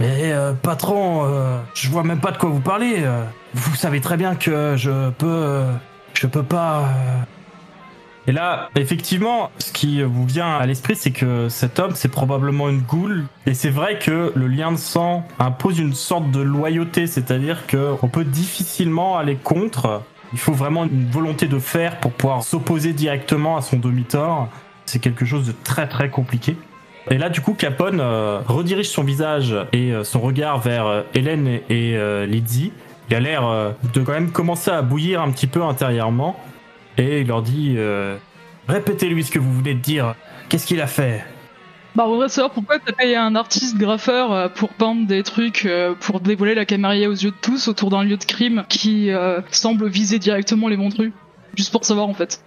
Mais 0.00 0.32
euh, 0.32 0.52
patron, 0.52 1.24
euh, 1.26 1.58
je 1.74 1.88
vois 1.88 2.02
même 2.02 2.18
pas 2.18 2.32
de 2.32 2.38
quoi 2.38 2.48
vous 2.50 2.60
parlez. 2.60 2.96
euh. 3.04 3.22
Vous 3.54 3.74
savez 3.76 4.00
très 4.00 4.16
bien 4.16 4.34
que 4.34 4.74
je 4.76 5.10
peux, 5.10 5.26
euh, 5.26 5.70
je 6.14 6.26
peux 6.26 6.42
pas. 6.42 6.88
Et 8.28 8.32
là, 8.32 8.70
effectivement, 8.76 9.50
ce 9.58 9.72
qui 9.72 10.00
vous 10.02 10.24
vient 10.24 10.56
à 10.56 10.64
l'esprit, 10.66 10.94
c'est 10.94 11.10
que 11.10 11.48
cet 11.48 11.80
homme, 11.80 11.92
c'est 11.94 12.08
probablement 12.10 12.68
une 12.68 12.80
goule. 12.80 13.24
Et 13.46 13.54
c'est 13.54 13.70
vrai 13.70 13.98
que 13.98 14.32
le 14.34 14.46
lien 14.46 14.70
de 14.70 14.76
sang 14.76 15.26
impose 15.40 15.80
une 15.80 15.94
sorte 15.94 16.30
de 16.30 16.40
loyauté, 16.40 17.06
c'est-à-dire 17.06 17.66
que 17.66 17.94
on 18.02 18.08
peut 18.08 18.24
difficilement 18.24 19.18
aller 19.18 19.34
contre. 19.36 20.02
Il 20.32 20.38
faut 20.38 20.52
vraiment 20.52 20.84
une 20.84 21.10
volonté 21.10 21.46
de 21.46 21.58
faire 21.58 21.98
pour 21.98 22.12
pouvoir 22.12 22.42
s'opposer 22.44 22.92
directement 22.92 23.56
à 23.56 23.62
son 23.62 23.78
demi-tort. 23.78 24.48
C'est 24.86 25.00
quelque 25.00 25.24
chose 25.24 25.46
de 25.46 25.54
très 25.64 25.88
très 25.88 26.08
compliqué. 26.08 26.56
Et 27.10 27.18
là, 27.18 27.28
du 27.28 27.40
coup, 27.40 27.54
Capone 27.54 28.00
euh, 28.00 28.40
redirige 28.46 28.88
son 28.88 29.02
visage 29.02 29.56
et 29.72 29.92
euh, 29.92 30.04
son 30.04 30.20
regard 30.20 30.60
vers 30.60 30.86
euh, 30.86 31.02
Hélène 31.14 31.48
et, 31.48 31.62
et 31.68 32.26
Lizzie. 32.26 32.72
Il 33.10 33.16
a 33.16 33.20
l'air 33.20 33.74
de 33.92 34.00
quand 34.00 34.12
même 34.12 34.30
commencer 34.30 34.70
à 34.70 34.80
bouillir 34.80 35.20
un 35.20 35.30
petit 35.32 35.48
peu 35.48 35.62
intérieurement. 35.62 36.36
Et 36.98 37.20
il 37.20 37.26
leur 37.28 37.42
dit 37.42 37.74
euh, 37.76 38.16
Répétez-lui 38.68 39.24
ce 39.24 39.30
que 39.30 39.38
vous 39.38 39.52
venez 39.52 39.74
de 39.74 39.80
dire. 39.80 40.14
Qu'est-ce 40.48 40.66
qu'il 40.66 40.80
a 40.80 40.86
fait? 40.86 41.24
Bah, 41.94 42.04
on 42.06 42.12
voudrait 42.14 42.28
savoir 42.30 42.52
pourquoi 42.52 42.78
t'as 42.78 42.92
payé 42.92 43.16
un 43.16 43.34
artiste 43.34 43.76
graffeur 43.76 44.32
euh, 44.32 44.48
pour 44.48 44.70
peindre 44.70 45.06
des 45.06 45.22
trucs 45.22 45.66
euh, 45.66 45.94
pour 46.00 46.20
dévoiler 46.20 46.54
la 46.54 46.64
camarilla 46.64 47.08
aux 47.08 47.12
yeux 47.14 47.32
de 47.32 47.36
tous 47.42 47.68
autour 47.68 47.90
d'un 47.90 48.02
lieu 48.02 48.16
de 48.16 48.24
crime 48.24 48.64
qui 48.68 49.10
euh, 49.10 49.40
semble 49.50 49.88
viser 49.88 50.18
directement 50.18 50.68
les 50.68 50.76
Montrus? 50.78 51.12
Juste 51.54 51.70
pour 51.70 51.84
savoir 51.84 52.08
en 52.08 52.14
fait. 52.14 52.42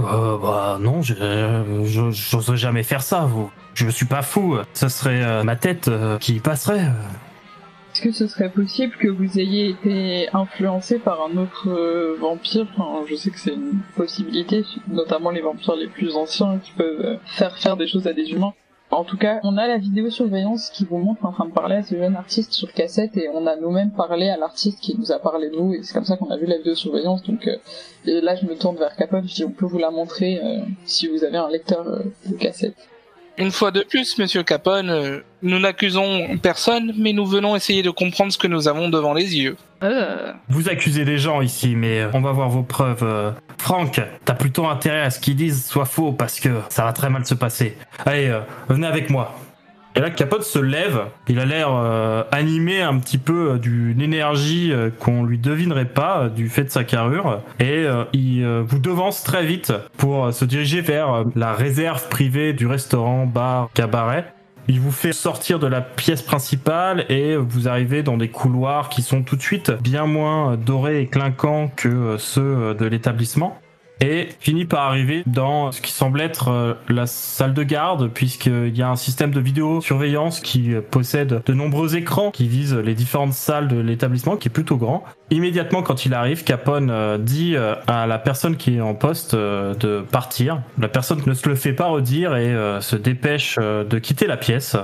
euh, 0.00 0.38
Bah 0.38 0.78
non, 0.80 1.02
j'oserais 1.02 2.56
jamais 2.56 2.82
faire 2.84 3.02
ça. 3.02 3.20
Vous. 3.22 3.50
Je 3.74 3.88
suis 3.88 4.06
pas 4.06 4.22
fou. 4.22 4.56
Ce 4.74 4.88
serait 4.88 5.22
euh, 5.24 5.42
ma 5.42 5.56
tête 5.56 5.88
euh, 5.88 6.18
qui 6.18 6.36
y 6.36 6.40
passerait. 6.40 6.86
Est-ce 8.02 8.08
que 8.08 8.16
ce 8.16 8.26
serait 8.26 8.50
possible 8.50 8.96
que 8.96 9.06
vous 9.06 9.38
ayez 9.38 9.68
été 9.68 10.28
influencé 10.32 10.98
par 10.98 11.22
un 11.22 11.36
autre 11.36 11.68
euh, 11.68 12.16
vampire? 12.18 12.66
Enfin, 12.76 13.04
Je 13.06 13.14
sais 13.14 13.30
que 13.30 13.38
c'est 13.38 13.54
une 13.54 13.78
possibilité, 13.94 14.64
notamment 14.88 15.30
les 15.30 15.40
vampires 15.40 15.76
les 15.76 15.86
plus 15.86 16.16
anciens 16.16 16.58
qui 16.58 16.72
peuvent 16.72 17.00
euh, 17.00 17.16
faire 17.26 17.56
faire 17.58 17.76
des 17.76 17.86
choses 17.86 18.08
à 18.08 18.12
des 18.12 18.32
humains. 18.32 18.54
En 18.90 19.04
tout 19.04 19.16
cas, 19.16 19.38
on 19.44 19.56
a 19.56 19.68
la 19.68 19.78
vidéosurveillance 19.78 20.70
qui 20.70 20.84
vous 20.84 20.98
montre 20.98 21.24
en 21.24 21.30
train 21.30 21.46
de 21.46 21.52
parler 21.52 21.76
à 21.76 21.84
ce 21.84 21.94
jeune 21.94 22.16
artiste 22.16 22.52
sur 22.52 22.72
cassette 22.72 23.16
et 23.16 23.28
on 23.28 23.46
a 23.46 23.54
nous-mêmes 23.54 23.92
parlé 23.92 24.28
à 24.30 24.36
l'artiste 24.36 24.80
qui 24.80 24.98
nous 24.98 25.12
a 25.12 25.20
parlé 25.20 25.48
de 25.50 25.56
vous 25.56 25.72
et 25.72 25.84
c'est 25.84 25.94
comme 25.94 26.04
ça 26.04 26.16
qu'on 26.16 26.30
a 26.30 26.36
vu 26.36 26.46
la 26.46 26.56
vidéosurveillance. 26.56 27.22
Donc 27.22 27.46
euh, 27.46 27.56
et 28.04 28.20
là, 28.20 28.34
je 28.34 28.46
me 28.46 28.56
tourne 28.56 28.78
vers 28.78 28.96
Capone, 28.96 29.28
je 29.28 29.34
dis 29.34 29.44
on 29.44 29.52
peut 29.52 29.66
vous 29.66 29.78
la 29.78 29.92
montrer 29.92 30.40
euh, 30.42 30.58
si 30.86 31.06
vous 31.06 31.22
avez 31.22 31.36
un 31.36 31.48
lecteur 31.48 31.84
de 31.84 32.34
cassette. 32.34 32.74
Une 33.38 33.50
fois 33.50 33.70
de 33.70 33.80
plus, 33.80 34.18
Monsieur 34.18 34.42
Capone, 34.42 34.90
euh, 34.90 35.20
nous 35.42 35.58
n'accusons 35.58 36.36
personne, 36.38 36.92
mais 36.98 37.12
nous 37.12 37.24
venons 37.26 37.56
essayer 37.56 37.82
de 37.82 37.90
comprendre 37.90 38.32
ce 38.32 38.38
que 38.38 38.46
nous 38.46 38.68
avons 38.68 38.88
devant 38.90 39.14
les 39.14 39.36
yeux. 39.36 39.56
Euh, 39.82 40.32
Vous 40.48 40.68
accusez 40.68 41.04
des 41.04 41.18
gens 41.18 41.40
ici, 41.40 41.74
mais 41.74 42.00
euh, 42.02 42.10
on 42.12 42.20
va 42.20 42.32
voir 42.32 42.50
vos 42.50 42.62
preuves. 42.62 43.34
Franck, 43.58 44.00
t'as 44.24 44.34
plutôt 44.34 44.66
intérêt 44.66 45.00
à 45.00 45.10
ce 45.10 45.18
qu'ils 45.18 45.36
disent 45.36 45.64
soit 45.66 45.86
faux 45.86 46.12
parce 46.12 46.40
que 46.40 46.50
ça 46.68 46.84
va 46.84 46.92
très 46.92 47.08
mal 47.08 47.24
se 47.24 47.34
passer. 47.34 47.76
Allez, 48.04 48.38
venez 48.68 48.86
avec 48.86 49.08
moi. 49.08 49.34
Et 49.94 50.00
là, 50.00 50.10
Capote 50.10 50.42
se 50.42 50.58
lève. 50.58 51.02
Il 51.28 51.38
a 51.38 51.44
l'air 51.44 51.68
euh, 51.70 52.24
animé 52.32 52.80
un 52.80 52.98
petit 52.98 53.18
peu 53.18 53.52
euh, 53.52 53.58
d'une 53.58 54.00
énergie 54.00 54.72
euh, 54.72 54.90
qu'on 54.90 55.22
lui 55.22 55.38
devinerait 55.38 55.84
pas 55.84 56.28
du 56.28 56.48
fait 56.48 56.64
de 56.64 56.70
sa 56.70 56.84
carrure. 56.84 57.42
Et 57.60 57.84
il 58.12 58.44
vous 58.66 58.78
devance 58.78 59.22
très 59.22 59.44
vite 59.44 59.72
pour 59.96 60.32
se 60.32 60.44
diriger 60.44 60.80
vers 60.80 61.24
la 61.36 61.52
réserve 61.52 62.08
privée 62.08 62.52
du 62.52 62.66
restaurant, 62.66 63.26
bar, 63.26 63.70
cabaret. 63.74 64.32
Il 64.68 64.80
vous 64.80 64.92
fait 64.92 65.12
sortir 65.12 65.58
de 65.58 65.66
la 65.66 65.80
pièce 65.80 66.22
principale 66.22 67.04
et 67.08 67.36
vous 67.36 67.68
arrivez 67.68 68.02
dans 68.02 68.16
des 68.16 68.28
couloirs 68.28 68.88
qui 68.88 69.02
sont 69.02 69.22
tout 69.22 69.36
de 69.36 69.42
suite 69.42 69.72
bien 69.82 70.06
moins 70.06 70.56
dorés 70.56 71.02
et 71.02 71.06
clinquants 71.06 71.70
que 71.74 72.16
ceux 72.18 72.74
de 72.74 72.86
l'établissement. 72.86 73.61
Et 74.02 74.30
finit 74.40 74.64
par 74.64 74.88
arriver 74.88 75.22
dans 75.26 75.70
ce 75.70 75.80
qui 75.80 75.92
semble 75.92 76.20
être 76.20 76.48
euh, 76.48 76.74
la 76.88 77.06
salle 77.06 77.54
de 77.54 77.62
garde, 77.62 78.08
puisqu'il 78.08 78.76
y 78.76 78.82
a 78.82 78.90
un 78.90 78.96
système 78.96 79.30
de 79.30 79.38
vidéosurveillance 79.38 80.40
qui 80.40 80.74
euh, 80.74 80.80
possède 80.80 81.40
de 81.46 81.54
nombreux 81.54 81.94
écrans 81.94 82.32
qui 82.32 82.48
visent 82.48 82.74
les 82.74 82.94
différentes 82.94 83.32
salles 83.32 83.68
de 83.68 83.78
l'établissement, 83.78 84.36
qui 84.36 84.48
est 84.48 84.50
plutôt 84.50 84.76
grand. 84.76 85.04
Immédiatement, 85.30 85.84
quand 85.84 86.04
il 86.04 86.14
arrive, 86.14 86.42
Capone 86.42 86.90
euh, 86.90 87.16
dit 87.16 87.54
à 87.86 88.08
la 88.08 88.18
personne 88.18 88.56
qui 88.56 88.76
est 88.76 88.80
en 88.80 88.94
poste 88.94 89.36
de 89.36 90.00
partir. 90.10 90.62
La 90.80 90.88
personne 90.88 91.22
ne 91.24 91.34
se 91.34 91.48
le 91.48 91.54
fait 91.54 91.72
pas 91.72 91.86
redire 91.86 92.34
et 92.34 92.56
se 92.80 92.96
dépêche 92.96 93.58
de 93.58 93.98
quitter 93.98 94.26
la 94.26 94.36
pièce. 94.36 94.76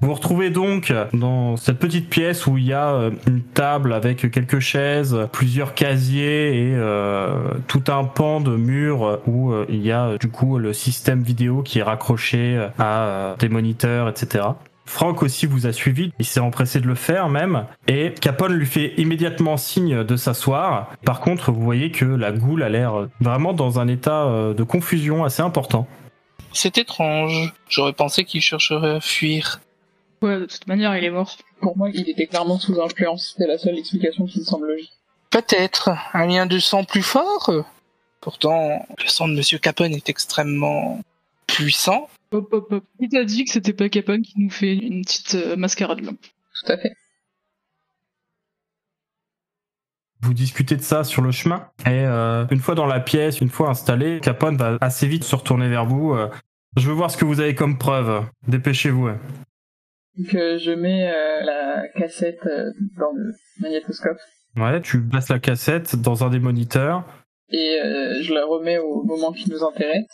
Vous 0.00 0.08
vous 0.08 0.14
retrouvez 0.14 0.50
donc 0.50 0.92
dans 1.12 1.56
cette 1.56 1.78
petite 1.78 2.10
pièce 2.10 2.46
où 2.46 2.58
il 2.58 2.66
y 2.66 2.72
a 2.72 2.92
euh, 2.92 3.10
une 3.26 3.42
table 3.42 3.92
avec 3.92 4.30
quelques 4.30 4.58
chaises, 4.58 5.16
plusieurs 5.32 5.74
casiers 5.74 6.68
et 6.68 6.74
euh, 6.74 7.54
tout 7.68 7.84
un 7.88 8.04
pan 8.04 8.40
de 8.40 8.54
mur 8.56 9.20
où 9.26 9.52
euh, 9.52 9.64
il 9.68 9.82
y 9.82 9.92
a 9.92 10.18
du 10.18 10.28
coup 10.28 10.58
le 10.58 10.72
système 10.72 11.22
vidéo 11.22 11.62
qui 11.62 11.78
est 11.78 11.82
raccroché 11.82 12.68
à 12.78 13.36
des 13.38 13.48
moniteurs, 13.48 14.08
etc. 14.08 14.44
Franck 14.84 15.22
aussi 15.22 15.46
vous 15.46 15.66
a 15.66 15.72
suivi, 15.72 16.12
il 16.18 16.26
s'est 16.26 16.40
empressé 16.40 16.80
de 16.80 16.86
le 16.86 16.94
faire 16.94 17.30
même, 17.30 17.64
et 17.88 18.12
Capone 18.20 18.52
lui 18.52 18.66
fait 18.66 18.92
immédiatement 18.98 19.56
signe 19.56 20.04
de 20.04 20.16
s'asseoir. 20.16 20.90
Par 21.06 21.20
contre, 21.20 21.50
vous 21.52 21.62
voyez 21.62 21.90
que 21.90 22.04
la 22.04 22.32
goule 22.32 22.62
a 22.62 22.68
l'air 22.68 23.08
vraiment 23.20 23.54
dans 23.54 23.80
un 23.80 23.88
état 23.88 24.26
de 24.54 24.62
confusion 24.62 25.24
assez 25.24 25.40
important. 25.40 25.86
C'est 26.52 26.76
étrange. 26.76 27.54
J'aurais 27.68 27.94
pensé 27.94 28.24
qu'il 28.24 28.42
chercherait 28.42 28.96
à 28.96 29.00
fuir. 29.00 29.60
Ouais, 30.22 30.40
de 30.40 30.46
toute 30.46 30.66
manière, 30.66 30.96
il 30.96 31.04
est 31.04 31.10
mort. 31.10 31.36
Pour 31.60 31.76
moi, 31.76 31.90
il 31.92 32.08
était 32.08 32.26
clairement 32.26 32.58
sous 32.58 32.80
influence, 32.80 33.34
c'est 33.36 33.46
la 33.46 33.58
seule 33.58 33.78
explication 33.78 34.26
qui 34.26 34.40
me 34.40 34.44
semble 34.44 34.66
logique. 34.68 34.92
Peut-être 35.30 35.90
un 36.12 36.26
lien 36.26 36.46
de 36.46 36.58
sang 36.58 36.84
plus 36.84 37.02
fort. 37.02 37.50
Pourtant, 38.20 38.86
le 38.98 39.06
sang 39.08 39.28
de 39.28 39.34
Monsieur 39.34 39.58
Capone 39.58 39.92
est 39.92 40.08
extrêmement 40.08 41.00
puissant. 41.46 42.08
Hop, 42.32 42.48
hop, 42.52 42.72
hop. 42.72 42.84
Qui 43.00 43.08
t'a 43.08 43.24
dit 43.24 43.44
que 43.44 43.50
c'était 43.50 43.72
pas 43.72 43.88
Capone 43.88 44.22
qui 44.22 44.34
nous 44.40 44.50
fait 44.50 44.74
une 44.74 45.02
petite 45.04 45.34
euh, 45.34 45.56
mascarade 45.56 46.00
là 46.00 46.12
Tout 46.12 46.72
à 46.72 46.78
fait. 46.78 46.94
Vous 50.22 50.32
discutez 50.32 50.76
de 50.76 50.82
ça 50.82 51.04
sur 51.04 51.20
le 51.20 51.32
chemin 51.32 51.68
et 51.80 51.90
euh, 51.90 52.46
une 52.50 52.60
fois 52.60 52.74
dans 52.74 52.86
la 52.86 52.98
pièce, 53.00 53.42
une 53.42 53.50
fois 53.50 53.68
installé, 53.68 54.20
Capone 54.22 54.56
va 54.56 54.78
assez 54.80 55.06
vite 55.06 55.22
se 55.24 55.36
retourner 55.36 55.68
vers 55.68 55.84
vous. 55.84 56.14
euh, 56.14 56.30
je 56.78 56.88
veux 56.88 56.94
voir 56.94 57.10
ce 57.10 57.16
que 57.18 57.24
vous 57.26 57.40
avez 57.40 57.54
comme 57.54 57.76
preuve. 57.76 58.24
Dépêchez-vous. 58.48 59.06
ouais. 59.08 59.18
Euh, 60.34 60.58
je 60.58 60.70
mets 60.70 61.08
euh, 61.10 61.42
la 61.44 61.88
cassette 61.96 62.46
euh, 62.46 62.70
dans 62.96 63.10
le 63.14 63.32
magnétoscope 63.60 64.18
Ouais, 64.56 64.80
tu 64.80 65.02
places 65.02 65.28
la 65.28 65.40
cassette 65.40 65.96
dans 65.96 66.22
un 66.24 66.30
des 66.30 66.38
moniteurs. 66.38 67.04
et 67.48 67.80
euh, 67.82 68.22
je 68.22 68.32
la 68.32 68.44
remets 68.46 68.78
au 68.78 69.02
moment 69.02 69.32
qui 69.32 69.50
nous 69.50 69.64
intéresse. 69.64 70.06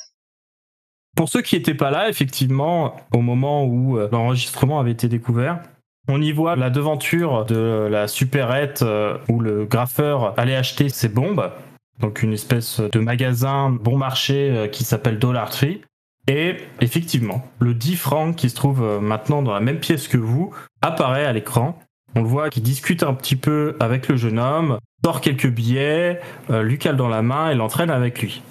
Pour 1.16 1.28
ceux 1.28 1.42
qui 1.42 1.56
n'étaient 1.56 1.74
pas 1.74 1.90
là, 1.90 2.08
effectivement, 2.08 2.96
au 3.12 3.20
moment 3.20 3.66
où 3.66 3.98
l'enregistrement 3.98 4.80
avait 4.80 4.92
été 4.92 5.08
découvert, 5.08 5.60
on 6.08 6.22
y 6.22 6.32
voit 6.32 6.56
la 6.56 6.70
devanture 6.70 7.44
de 7.44 7.86
la 7.90 8.08
supérette 8.08 8.82
où 9.28 9.40
le 9.40 9.66
graffeur 9.66 10.38
allait 10.38 10.56
acheter 10.56 10.88
ses 10.88 11.08
bombes. 11.10 11.50
Donc 11.98 12.22
une 12.22 12.32
espèce 12.32 12.80
de 12.80 13.00
magasin 13.00 13.70
bon 13.70 13.98
marché 13.98 14.68
qui 14.72 14.84
s'appelle 14.84 15.18
Dollar 15.18 15.50
Tree. 15.50 15.82
Et 16.28 16.56
effectivement, 16.80 17.42
le 17.58 17.74
10 17.74 17.96
francs 17.96 18.36
qui 18.36 18.50
se 18.50 18.54
trouve 18.54 18.82
euh, 18.82 19.00
maintenant 19.00 19.42
dans 19.42 19.52
la 19.52 19.60
même 19.60 19.80
pièce 19.80 20.08
que 20.08 20.16
vous 20.16 20.54
apparaît 20.82 21.24
à 21.24 21.32
l'écran. 21.32 21.78
On 22.14 22.22
le 22.22 22.28
voit 22.28 22.50
qui 22.50 22.60
discute 22.60 23.02
un 23.02 23.14
petit 23.14 23.36
peu 23.36 23.76
avec 23.80 24.08
le 24.08 24.16
jeune 24.16 24.38
homme, 24.38 24.78
sort 25.04 25.20
quelques 25.20 25.48
billets, 25.48 26.20
euh, 26.50 26.62
lui 26.62 26.78
cale 26.78 26.96
dans 26.96 27.08
la 27.08 27.22
main 27.22 27.50
et 27.50 27.54
l'entraîne 27.54 27.90
avec 27.90 28.20
lui. 28.20 28.42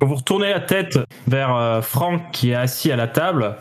Quand 0.00 0.06
vous 0.06 0.16
retournez 0.16 0.50
la 0.50 0.60
tête 0.60 0.98
vers 1.26 1.54
euh, 1.54 1.80
Franck 1.80 2.30
qui 2.32 2.50
est 2.50 2.54
assis 2.54 2.92
à 2.92 2.96
la 2.96 3.08
table, 3.08 3.56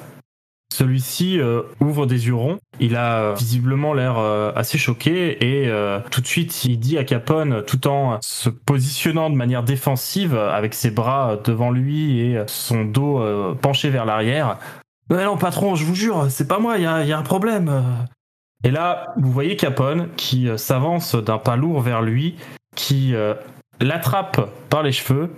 celui-ci 0.76 1.40
euh, 1.40 1.62
ouvre 1.80 2.06
des 2.06 2.28
yeux 2.28 2.36
ronds. 2.36 2.60
Il 2.80 2.96
a 2.96 3.20
euh, 3.20 3.34
visiblement 3.34 3.94
l'air 3.94 4.18
euh, 4.18 4.52
assez 4.56 4.78
choqué 4.78 5.38
et 5.42 5.72
tout 6.12 6.22
de 6.22 6.28
suite 6.28 6.66
il 6.66 6.78
dit 6.80 6.98
à 6.98 7.04
Capone, 7.04 7.64
tout 7.66 7.88
en 7.88 8.20
se 8.22 8.50
positionnant 8.50 9.30
de 9.30 9.36
manière 9.36 9.64
défensive 9.64 10.36
avec 10.36 10.74
ses 10.74 10.92
bras 10.92 11.38
devant 11.44 11.72
lui 11.72 12.20
et 12.20 12.44
son 12.48 12.86
dos 12.86 13.24
penché 13.62 13.90
vers 13.90 14.06
l'arrière. 14.06 14.58
Mais 15.10 15.24
non 15.24 15.38
patron, 15.38 15.76
je 15.76 15.86
vous 15.86 15.96
jure, 15.96 16.28
c'est 16.30 16.48
pas 16.48 16.60
moi, 16.60 16.78
il 16.78 16.84
y 16.84 16.86
a, 16.86 17.18
un 17.18 17.24
problème. 17.24 17.84
Et 18.64 18.72
là, 18.72 19.14
vous 19.18 19.32
voyez 19.32 19.56
Capone 19.56 20.10
qui 20.16 20.50
s'avance 20.58 21.16
d'un 21.16 21.38
pas 21.38 21.56
lourd 21.56 21.82
vers 21.82 22.02
lui, 22.02 22.36
qui 22.76 23.14
l'attrape 23.80 24.50
par 24.70 24.84
les 24.84 24.92
cheveux 24.92 25.32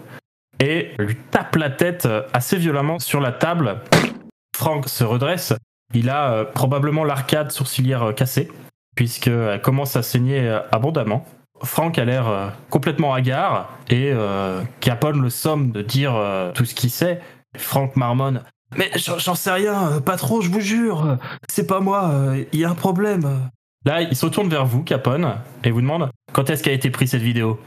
et 0.60 0.92
lui 1.00 1.16
tape 1.32 1.56
la 1.56 1.70
tête 1.70 2.08
assez 2.34 2.58
violemment 2.58 3.00
sur 3.00 3.22
la 3.22 3.32
table. 3.32 3.78
Frank 4.58 4.90
se 4.90 5.04
redresse. 5.04 5.54
Il 5.94 6.10
a 6.10 6.32
euh, 6.32 6.44
probablement 6.44 7.04
l'arcade 7.04 7.52
sourcilière 7.52 8.02
euh, 8.02 8.12
cassée, 8.12 8.50
puisqu'elle 8.96 9.62
commence 9.62 9.96
à 9.96 10.02
saigner 10.02 10.40
euh, 10.40 10.60
abondamment. 10.72 11.24
Frank 11.64 11.98
a 12.00 12.06
l'air 12.06 12.28
euh, 12.28 12.48
complètement 12.72 13.14
hagard 13.14 13.70
et 13.90 14.12
euh, 14.12 14.64
Capone 14.80 15.22
le 15.22 15.30
somme 15.30 15.72
de 15.72 15.84
dire 15.84 16.16
euh, 16.16 16.52
tout 16.54 16.66
ce 16.66 16.74
qu'il 16.74 16.90
sait. 16.90 17.22
Frank 17.56 17.96
marmonne 17.96 18.42
Mais 18.76 18.90
j'en 18.96 19.36
sais 19.36 19.52
rien, 19.52 19.92
euh, 19.92 20.00
pas 20.00 20.18
trop, 20.18 20.42
je 20.42 20.50
vous 20.50 20.60
jure. 20.60 21.18
C'est 21.50 21.68
pas 21.68 21.80
moi, 21.80 22.10
euh, 22.10 22.44
il 22.52 22.60
y 22.60 22.66
a 22.66 22.70
un 22.72 22.76
problème. 22.76 23.50
Là, 23.86 24.02
il 24.02 24.16
se 24.16 24.26
retourne 24.26 24.50
vers 24.50 24.66
vous, 24.66 24.82
Capone, 24.84 25.36
et 25.64 25.70
vous 25.70 25.82
demande 25.82 26.10
quand 26.34 26.50
est-ce 26.50 26.64
qu'a 26.64 26.72
été 26.72 26.90
prise 26.90 27.12
cette 27.12 27.22
vidéo? 27.22 27.60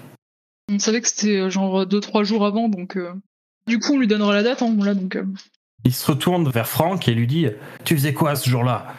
On 0.73 0.81
savait 0.81 1.01
que 1.01 1.09
c'était 1.09 1.39
euh, 1.39 1.51
genre 1.51 1.85
2-3 1.85 2.25
jours 2.25 2.45
avant, 2.45 2.69
donc. 2.69 2.97
euh, 2.97 3.13
Du 3.69 3.79
coup, 3.79 3.95
on 3.95 3.99
lui 3.99 4.09
donnera 4.09 4.35
la 4.35 4.43
date, 4.43 4.61
hein, 4.63 4.75
là, 4.81 4.95
donc. 4.95 5.15
euh, 5.15 5.25
Il 5.85 5.95
se 5.95 6.11
retourne 6.11 6.49
vers 6.51 6.69
Franck 6.69 7.09
et 7.09 7.15
lui 7.15 7.27
dit 7.27 7.49
Tu 7.85 7.95
faisais 7.97 8.13
quoi 8.13 8.37
ce 8.37 8.49
jour-là? 8.49 8.95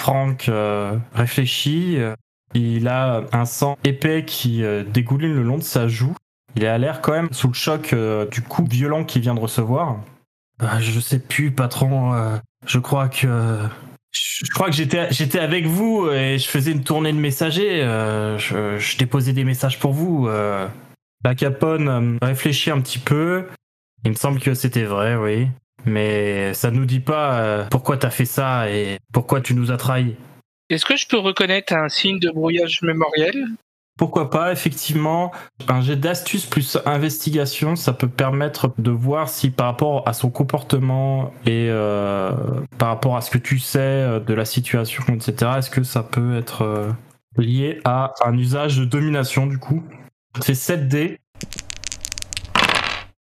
Franck 0.00 0.48
euh, 0.48 0.96
réfléchit. 1.14 1.96
euh, 1.98 2.14
il 2.54 2.88
a 2.88 3.24
un 3.32 3.44
sang 3.44 3.78
épais 3.84 4.24
qui 4.24 4.64
euh, 4.64 4.82
dégouline 4.82 5.34
le 5.34 5.42
long 5.42 5.58
de 5.58 5.62
sa 5.62 5.88
joue. 5.88 6.14
Il 6.56 6.66
a 6.66 6.78
l'air 6.78 7.00
quand 7.00 7.12
même 7.12 7.28
sous 7.32 7.48
le 7.48 7.54
choc 7.54 7.94
du 8.32 8.42
coup 8.42 8.64
violent 8.64 9.04
qu'il 9.04 9.22
vient 9.22 9.34
de 9.34 9.40
recevoir. 9.40 9.98
Ah, 10.58 10.80
je 10.80 10.98
sais 10.98 11.20
plus, 11.20 11.52
patron. 11.52 12.40
je 12.66 12.78
crois 12.80 13.08
que. 13.08 13.58
Je 14.10 14.50
crois 14.50 14.68
que 14.68 14.74
j'étais 14.74 15.38
avec 15.38 15.66
vous 15.66 16.10
et 16.10 16.38
je 16.38 16.48
faisais 16.48 16.72
une 16.72 16.82
tournée 16.82 17.12
de 17.12 17.18
messagers. 17.18 17.82
je, 18.38 18.78
je 18.78 18.98
déposais 18.98 19.32
des 19.32 19.44
messages 19.44 19.78
pour 19.78 19.92
vous. 19.92 20.28
La 20.28 21.34
Capone 21.36 22.18
réfléchit 22.20 22.72
un 22.72 22.80
petit 22.80 22.98
peu. 22.98 23.46
Il 24.04 24.10
me 24.10 24.16
semble 24.16 24.40
que 24.40 24.54
c'était 24.54 24.82
vrai, 24.82 25.14
oui. 25.14 25.46
Mais 25.84 26.54
ça 26.54 26.70
nous 26.70 26.84
dit 26.84 27.00
pas 27.00 27.40
euh, 27.40 27.64
pourquoi 27.70 27.96
t'as 27.96 28.10
fait 28.10 28.24
ça 28.24 28.70
et 28.70 28.98
pourquoi 29.12 29.40
tu 29.40 29.54
nous 29.54 29.70
as 29.70 29.76
trahis. 29.76 30.16
Est-ce 30.68 30.84
que 30.84 30.96
je 30.96 31.06
peux 31.08 31.18
reconnaître 31.18 31.74
un 31.74 31.88
signe 31.88 32.18
de 32.18 32.30
brouillage 32.30 32.82
mémoriel? 32.82 33.48
Pourquoi 34.00 34.30
pas, 34.30 34.50
effectivement, 34.50 35.30
un 35.68 35.82
jet 35.82 35.96
d'astuce 35.96 36.46
plus 36.46 36.78
investigation, 36.86 37.76
ça 37.76 37.92
peut 37.92 38.08
permettre 38.08 38.72
de 38.78 38.90
voir 38.90 39.28
si 39.28 39.50
par 39.50 39.66
rapport 39.66 40.08
à 40.08 40.14
son 40.14 40.30
comportement 40.30 41.34
et 41.44 41.66
euh, 41.68 42.30
par 42.78 42.88
rapport 42.88 43.18
à 43.18 43.20
ce 43.20 43.30
que 43.30 43.36
tu 43.36 43.58
sais 43.58 43.78
euh, 43.78 44.18
de 44.18 44.32
la 44.32 44.46
situation, 44.46 45.04
etc., 45.08 45.52
est-ce 45.58 45.68
que 45.68 45.82
ça 45.82 46.02
peut 46.02 46.38
être 46.38 46.62
euh, 46.62 46.90
lié 47.36 47.82
à 47.84 48.14
un 48.24 48.38
usage 48.38 48.78
de 48.78 48.86
domination 48.86 49.46
du 49.46 49.58
coup? 49.58 49.82
C'est 50.40 50.54
7 50.54 50.88
dés. 50.88 51.18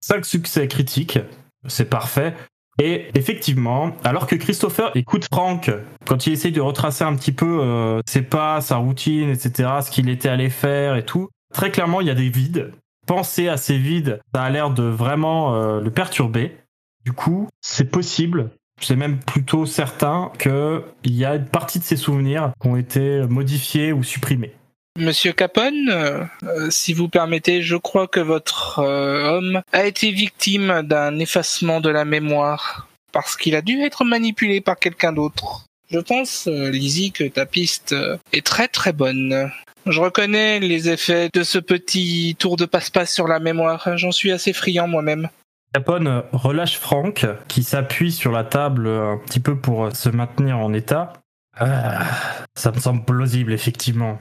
5 0.02 0.26
succès 0.26 0.68
critiques, 0.68 1.18
c'est 1.66 1.88
parfait. 1.88 2.34
Et 2.82 3.08
effectivement, 3.14 3.92
alors 4.04 4.26
que 4.26 4.36
Christopher 4.36 4.90
écoute 4.94 5.26
Franck 5.30 5.70
quand 6.06 6.26
il 6.26 6.32
essaye 6.32 6.52
de 6.52 6.62
retracer 6.62 7.04
un 7.04 7.14
petit 7.14 7.32
peu 7.32 7.60
euh, 7.60 8.00
ses 8.06 8.22
pas, 8.22 8.60
sa 8.60 8.76
routine, 8.76 9.28
etc., 9.28 9.68
ce 9.84 9.90
qu'il 9.90 10.08
était 10.08 10.30
allé 10.30 10.48
faire 10.48 10.96
et 10.96 11.04
tout, 11.04 11.28
très 11.52 11.70
clairement, 11.70 12.00
il 12.00 12.06
y 12.06 12.10
a 12.10 12.14
des 12.14 12.30
vides. 12.30 12.72
Penser 13.06 13.48
à 13.48 13.56
ces 13.56 13.76
vides, 13.76 14.20
ça 14.34 14.42
a 14.42 14.50
l'air 14.50 14.70
de 14.70 14.84
vraiment 14.84 15.54
euh, 15.54 15.80
le 15.80 15.90
perturber. 15.90 16.56
Du 17.04 17.12
coup, 17.12 17.48
c'est 17.60 17.90
possible, 17.90 18.50
c'est 18.80 18.96
même 18.96 19.18
plutôt 19.18 19.66
certain 19.66 20.32
qu'il 20.38 20.82
y 21.04 21.24
a 21.24 21.34
une 21.34 21.46
partie 21.46 21.80
de 21.80 21.84
ses 21.84 21.96
souvenirs 21.96 22.52
qui 22.60 22.68
ont 22.68 22.76
été 22.76 23.22
modifiés 23.28 23.92
ou 23.92 24.02
supprimés. 24.02 24.54
Monsieur 24.98 25.32
Capone, 25.32 25.88
euh, 25.88 26.24
euh, 26.42 26.68
si 26.70 26.92
vous 26.92 27.08
permettez, 27.08 27.62
je 27.62 27.76
crois 27.76 28.08
que 28.08 28.20
votre 28.20 28.80
euh, 28.80 29.30
homme 29.30 29.62
a 29.72 29.86
été 29.86 30.10
victime 30.10 30.82
d'un 30.82 31.18
effacement 31.20 31.80
de 31.80 31.88
la 31.88 32.04
mémoire 32.04 32.88
parce 33.12 33.36
qu'il 33.36 33.54
a 33.54 33.62
dû 33.62 33.80
être 33.82 34.04
manipulé 34.04 34.60
par 34.60 34.78
quelqu'un 34.78 35.12
d'autre. 35.12 35.66
Je 35.90 36.00
pense, 36.00 36.48
euh, 36.48 36.70
Lizzie, 36.70 37.12
que 37.12 37.24
ta 37.24 37.46
piste 37.46 37.94
est 38.32 38.44
très 38.44 38.68
très 38.68 38.92
bonne. 38.92 39.50
Je 39.86 40.00
reconnais 40.00 40.58
les 40.58 40.88
effets 40.88 41.30
de 41.32 41.44
ce 41.44 41.58
petit 41.58 42.36
tour 42.38 42.56
de 42.56 42.64
passe-passe 42.64 43.12
sur 43.12 43.28
la 43.28 43.38
mémoire. 43.38 43.96
J'en 43.96 44.12
suis 44.12 44.32
assez 44.32 44.52
friand 44.52 44.88
moi-même. 44.88 45.28
Capone 45.72 46.24
relâche 46.32 46.76
Franck, 46.76 47.26
qui 47.46 47.62
s'appuie 47.62 48.12
sur 48.12 48.32
la 48.32 48.42
table 48.42 48.88
un 48.88 49.18
petit 49.24 49.40
peu 49.40 49.56
pour 49.56 49.94
se 49.94 50.08
maintenir 50.08 50.58
en 50.58 50.72
état. 50.72 51.12
Ah, 51.58 52.06
ça 52.54 52.72
me 52.72 52.80
semble 52.80 53.04
plausible, 53.04 53.52
effectivement. 53.52 54.18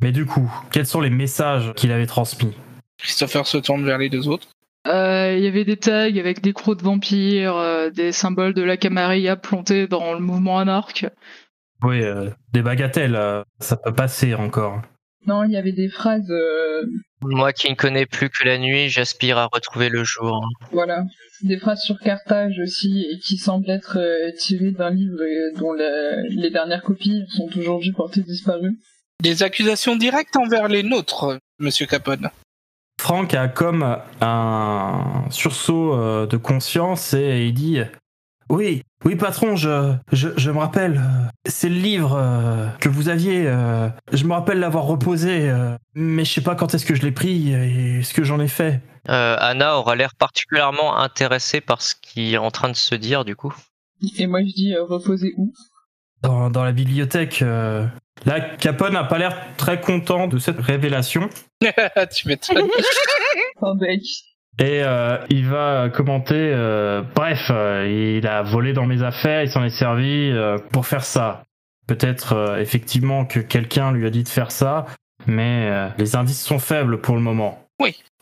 Mais 0.00 0.12
du 0.12 0.26
coup, 0.26 0.50
quels 0.72 0.86
sont 0.86 1.00
les 1.00 1.10
messages 1.10 1.72
qu'il 1.74 1.92
avait 1.92 2.06
transmis? 2.06 2.54
Christopher 2.98 3.46
se 3.46 3.58
tourne 3.58 3.84
vers 3.84 3.98
les 3.98 4.08
deux 4.08 4.28
autres. 4.28 4.48
Euh, 4.86 5.34
Il 5.36 5.44
y 5.44 5.46
avait 5.46 5.64
des 5.64 5.76
tags 5.76 6.04
avec 6.06 6.40
des 6.40 6.52
crocs 6.52 6.78
de 6.78 6.82
vampires, 6.84 7.56
euh, 7.56 7.90
des 7.90 8.12
symboles 8.12 8.54
de 8.54 8.62
la 8.62 8.76
Camarilla 8.76 9.36
plantés 9.36 9.86
dans 9.86 10.14
le 10.14 10.20
mouvement 10.20 10.58
anarque. 10.58 11.06
Oui, 11.82 12.02
euh, 12.02 12.30
des 12.52 12.62
bagatelles, 12.62 13.14
euh, 13.16 13.42
ça 13.58 13.76
peut 13.76 13.92
passer 13.92 14.34
encore. 14.34 14.82
Non, 15.26 15.44
il 15.44 15.50
y 15.52 15.56
avait 15.58 15.72
des 15.72 15.88
phrases, 15.90 16.30
euh, 16.30 16.82
Moi 17.20 17.52
qui 17.52 17.68
ne 17.70 17.74
connais 17.74 18.06
plus 18.06 18.30
que 18.30 18.44
la 18.44 18.56
nuit, 18.56 18.88
j'aspire 18.88 19.36
à 19.36 19.48
retrouver 19.52 19.90
le 19.90 20.02
jour. 20.02 20.46
voilà, 20.72 21.04
des 21.42 21.58
phrases 21.58 21.80
sur 21.82 21.98
Carthage 21.98 22.58
aussi, 22.62 23.06
et 23.10 23.18
qui 23.18 23.36
semblent 23.36 23.68
être 23.68 23.98
euh, 23.98 24.30
tirées 24.38 24.70
d'un 24.70 24.90
livre 24.90 25.18
euh, 25.20 25.58
dont 25.58 25.72
la- 25.74 26.22
les 26.22 26.48
dernières 26.50 26.82
copies 26.82 27.24
sont 27.28 27.48
aujourd'hui 27.58 27.92
portées 27.92 28.22
disparues. 28.22 28.78
Des 29.20 29.42
accusations 29.42 29.96
directes 29.96 30.36
envers 30.36 30.68
les 30.68 30.82
nôtres, 30.82 31.38
Monsieur 31.58 31.86
Capone. 31.86 32.30
Franck 33.00 33.34
a 33.34 33.48
comme 33.48 33.96
un 34.20 35.24
sursaut 35.30 35.94
euh, 35.94 36.26
de 36.26 36.36
conscience 36.36 37.14
et 37.14 37.46
il 37.46 37.54
dit 37.54 37.80
Oui, 38.48 38.82
oui, 39.04 39.16
patron, 39.16 39.56
je, 39.56 39.94
je, 40.12 40.28
je 40.36 40.50
me 40.50 40.58
rappelle. 40.58 40.96
euh, 40.98 41.28
C'est 41.46 41.68
le 41.68 41.76
livre 41.76 42.14
euh, 42.16 42.68
que 42.80 42.88
vous 42.88 43.08
aviez. 43.08 43.44
je 44.12 44.24
me 44.24 44.32
rappelle 44.32 44.58
l'avoir 44.58 44.84
reposé, 44.84 45.50
mais 45.94 46.24
je 46.24 46.32
sais 46.32 46.40
pas 46.42 46.54
quand 46.54 46.74
est-ce 46.74 46.84
que 46.86 46.94
je 46.94 47.02
l'ai 47.02 47.12
pris 47.12 47.52
et 47.52 48.02
ce 48.02 48.12
que 48.14 48.24
j'en 48.24 48.40
ai 48.40 48.48
fait. 48.48 48.80
Euh, 49.08 49.36
Anna 49.38 49.78
aura 49.78 49.96
l'air 49.96 50.14
particulièrement 50.14 50.96
intéressée 50.98 51.62
par 51.62 51.80
ce 51.80 51.94
qui 52.00 52.34
est 52.34 52.38
en 52.38 52.50
train 52.50 52.68
de 52.68 52.76
se 52.76 52.94
dire 52.94 53.24
du 53.24 53.34
coup. 53.34 53.54
Et 54.18 54.26
moi 54.26 54.40
je 54.40 54.52
dis, 54.52 54.74
euh, 54.74 54.84
reposez 54.84 55.32
où? 55.38 55.52
Dans, 56.22 56.50
dans 56.50 56.64
la 56.64 56.72
bibliothèque. 56.72 57.40
euh. 57.40 57.86
Là, 58.26 58.40
Capone 58.40 58.92
n'a 58.92 59.04
pas 59.04 59.18
l'air 59.18 59.36
très 59.56 59.80
content 59.80 60.26
de 60.26 60.38
cette 60.38 60.60
révélation. 60.60 61.28
tu 62.14 62.28
m'étonnes. 62.28 62.68
Bec. 63.78 64.02
Et 64.58 64.82
euh, 64.82 65.16
il 65.30 65.46
va 65.48 65.88
commenter, 65.88 66.34
euh, 66.34 67.02
bref, 67.14 67.50
euh, 67.50 68.18
il 68.18 68.26
a 68.26 68.42
volé 68.42 68.74
dans 68.74 68.84
mes 68.84 69.02
affaires, 69.02 69.42
il 69.42 69.50
s'en 69.50 69.64
est 69.64 69.70
servi 69.70 70.30
euh, 70.30 70.58
pour 70.72 70.86
faire 70.86 71.04
ça. 71.04 71.44
Peut-être 71.86 72.34
euh, 72.34 72.58
effectivement 72.58 73.24
que 73.24 73.40
quelqu'un 73.40 73.90
lui 73.90 74.06
a 74.06 74.10
dit 74.10 74.22
de 74.22 74.28
faire 74.28 74.50
ça, 74.50 74.84
mais 75.26 75.68
euh, 75.70 75.88
les 75.96 76.14
indices 76.14 76.44
sont 76.44 76.58
faibles 76.58 77.00
pour 77.00 77.14
le 77.14 77.22
moment. 77.22 77.66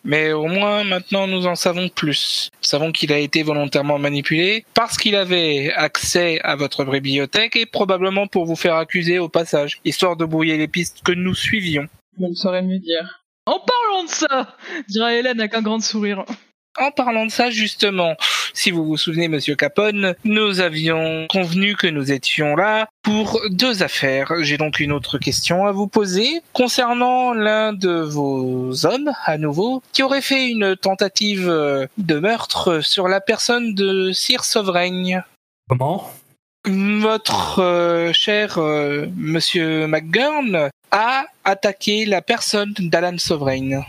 Mais 0.04 0.32
au 0.32 0.46
moins 0.46 0.84
maintenant 0.84 1.26
nous 1.26 1.46
en 1.46 1.54
savons 1.54 1.88
plus. 1.88 2.50
Nous 2.54 2.68
savons 2.68 2.92
qu'il 2.92 3.12
a 3.12 3.18
été 3.18 3.42
volontairement 3.42 3.98
manipulé 3.98 4.64
parce 4.74 4.96
qu'il 4.96 5.16
avait 5.16 5.72
accès 5.74 6.40
à 6.42 6.56
votre 6.56 6.84
bibliothèque 6.84 7.56
et 7.56 7.66
probablement 7.66 8.26
pour 8.26 8.46
vous 8.46 8.56
faire 8.56 8.76
accuser 8.76 9.18
au 9.18 9.28
passage, 9.28 9.80
histoire 9.84 10.16
de 10.16 10.24
brouiller 10.24 10.56
les 10.56 10.68
pistes 10.68 11.02
que 11.04 11.12
nous 11.12 11.34
suivions. 11.34 11.86
Je 12.18 12.26
ne 12.26 12.34
saurais 12.34 12.62
mieux 12.62 12.78
dire. 12.78 13.24
En 13.46 13.60
parlant 13.60 14.04
de 14.04 14.10
ça, 14.10 14.56
dira 14.88 15.14
Hélène 15.14 15.40
avec 15.40 15.54
un 15.54 15.62
grand 15.62 15.80
sourire. 15.80 16.24
En 16.76 16.90
parlant 16.90 17.26
de 17.26 17.30
ça, 17.30 17.50
justement, 17.50 18.16
si 18.54 18.70
vous 18.70 18.84
vous 18.84 18.96
souvenez, 18.96 19.28
Monsieur 19.28 19.56
Capone, 19.56 20.14
nous 20.24 20.60
avions 20.60 21.26
convenu 21.28 21.74
que 21.74 21.86
nous 21.86 22.12
étions 22.12 22.54
là 22.54 22.88
pour 23.02 23.40
deux 23.50 23.82
affaires. 23.82 24.32
J'ai 24.42 24.58
donc 24.58 24.78
une 24.78 24.92
autre 24.92 25.18
question 25.18 25.66
à 25.66 25.72
vous 25.72 25.88
poser 25.88 26.40
concernant 26.52 27.32
l'un 27.32 27.72
de 27.72 28.00
vos 28.00 28.86
hommes, 28.86 29.10
à 29.24 29.38
nouveau, 29.38 29.82
qui 29.92 30.02
aurait 30.02 30.22
fait 30.22 30.50
une 30.50 30.76
tentative 30.76 31.48
de 31.48 32.18
meurtre 32.18 32.80
sur 32.80 33.08
la 33.08 33.20
personne 33.20 33.74
de 33.74 34.12
Sir 34.12 34.44
Sovereigne. 34.44 35.22
Comment? 35.68 36.10
Votre 36.66 37.60
euh, 37.60 38.12
cher 38.12 38.58
euh, 38.58 39.06
Monsieur 39.16 39.86
McGurn 39.86 40.70
a 40.90 41.26
attaqué 41.44 42.04
la 42.04 42.20
personne 42.20 42.74
d'Alan 42.78 43.16
Sovereign. 43.18 43.84